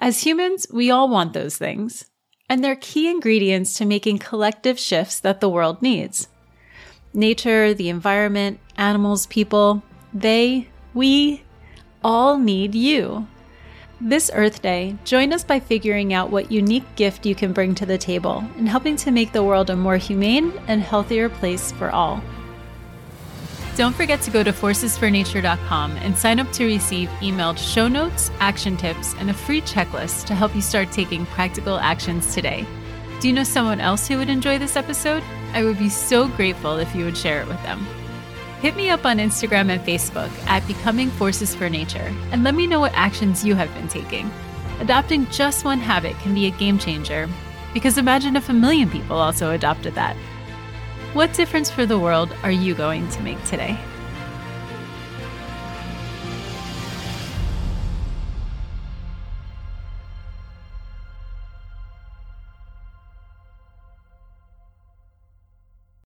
As 0.00 0.24
humans, 0.24 0.66
we 0.72 0.90
all 0.90 1.08
want 1.08 1.32
those 1.32 1.56
things 1.56 2.06
and 2.48 2.62
they're 2.62 2.76
key 2.76 3.08
ingredients 3.10 3.74
to 3.74 3.84
making 3.84 4.18
collective 4.18 4.78
shifts 4.78 5.18
that 5.20 5.40
the 5.40 5.48
world 5.48 5.82
needs. 5.82 6.28
Nature, 7.12 7.74
the 7.74 7.88
environment, 7.88 8.60
animals, 8.76 9.26
people, 9.26 9.82
they, 10.12 10.68
we, 10.94 11.42
all 12.04 12.38
need 12.38 12.74
you. 12.74 13.26
This 14.00 14.30
Earth 14.34 14.60
Day, 14.60 14.96
join 15.04 15.32
us 15.32 15.42
by 15.42 15.58
figuring 15.58 16.12
out 16.12 16.30
what 16.30 16.52
unique 16.52 16.84
gift 16.96 17.24
you 17.24 17.34
can 17.34 17.52
bring 17.52 17.74
to 17.76 17.86
the 17.86 17.96
table 17.96 18.44
and 18.58 18.68
helping 18.68 18.96
to 18.96 19.10
make 19.10 19.32
the 19.32 19.42
world 19.42 19.70
a 19.70 19.76
more 19.76 19.96
humane 19.96 20.52
and 20.68 20.82
healthier 20.82 21.28
place 21.28 21.72
for 21.72 21.90
all. 21.90 22.22
Don't 23.76 23.94
forget 23.94 24.22
to 24.22 24.30
go 24.30 24.42
to 24.42 24.54
forcesfornature.com 24.54 25.96
and 25.98 26.16
sign 26.16 26.40
up 26.40 26.50
to 26.52 26.64
receive 26.64 27.10
emailed 27.20 27.58
show 27.58 27.88
notes, 27.88 28.30
action 28.40 28.74
tips, 28.74 29.14
and 29.18 29.28
a 29.28 29.34
free 29.34 29.60
checklist 29.60 30.24
to 30.28 30.34
help 30.34 30.54
you 30.54 30.62
start 30.62 30.90
taking 30.90 31.26
practical 31.26 31.78
actions 31.78 32.32
today. 32.34 32.66
Do 33.20 33.28
you 33.28 33.34
know 33.34 33.44
someone 33.44 33.78
else 33.78 34.08
who 34.08 34.16
would 34.16 34.30
enjoy 34.30 34.58
this 34.58 34.76
episode? 34.76 35.22
I 35.52 35.62
would 35.62 35.78
be 35.78 35.90
so 35.90 36.26
grateful 36.26 36.78
if 36.78 36.94
you 36.94 37.04
would 37.04 37.18
share 37.18 37.42
it 37.42 37.48
with 37.48 37.62
them. 37.64 37.86
Hit 38.62 38.76
me 38.76 38.88
up 38.88 39.04
on 39.04 39.18
Instagram 39.18 39.68
and 39.68 39.82
Facebook 39.82 40.30
at 40.46 40.66
Becoming 40.66 41.10
Forces 41.10 41.54
for 41.54 41.68
Nature 41.68 42.14
and 42.32 42.44
let 42.44 42.54
me 42.54 42.66
know 42.66 42.80
what 42.80 42.94
actions 42.94 43.44
you 43.44 43.54
have 43.56 43.72
been 43.74 43.88
taking. 43.88 44.30
Adopting 44.80 45.26
just 45.26 45.66
one 45.66 45.80
habit 45.80 46.16
can 46.20 46.34
be 46.34 46.46
a 46.46 46.50
game 46.52 46.78
changer 46.78 47.28
because 47.74 47.98
imagine 47.98 48.36
if 48.36 48.48
a 48.48 48.54
million 48.54 48.88
people 48.88 49.18
also 49.18 49.50
adopted 49.50 49.94
that. 49.96 50.16
What 51.16 51.32
difference 51.32 51.70
for 51.70 51.86
the 51.86 51.98
world 51.98 52.36
are 52.42 52.50
you 52.50 52.74
going 52.74 53.08
to 53.08 53.22
make 53.22 53.42
today? 53.44 53.80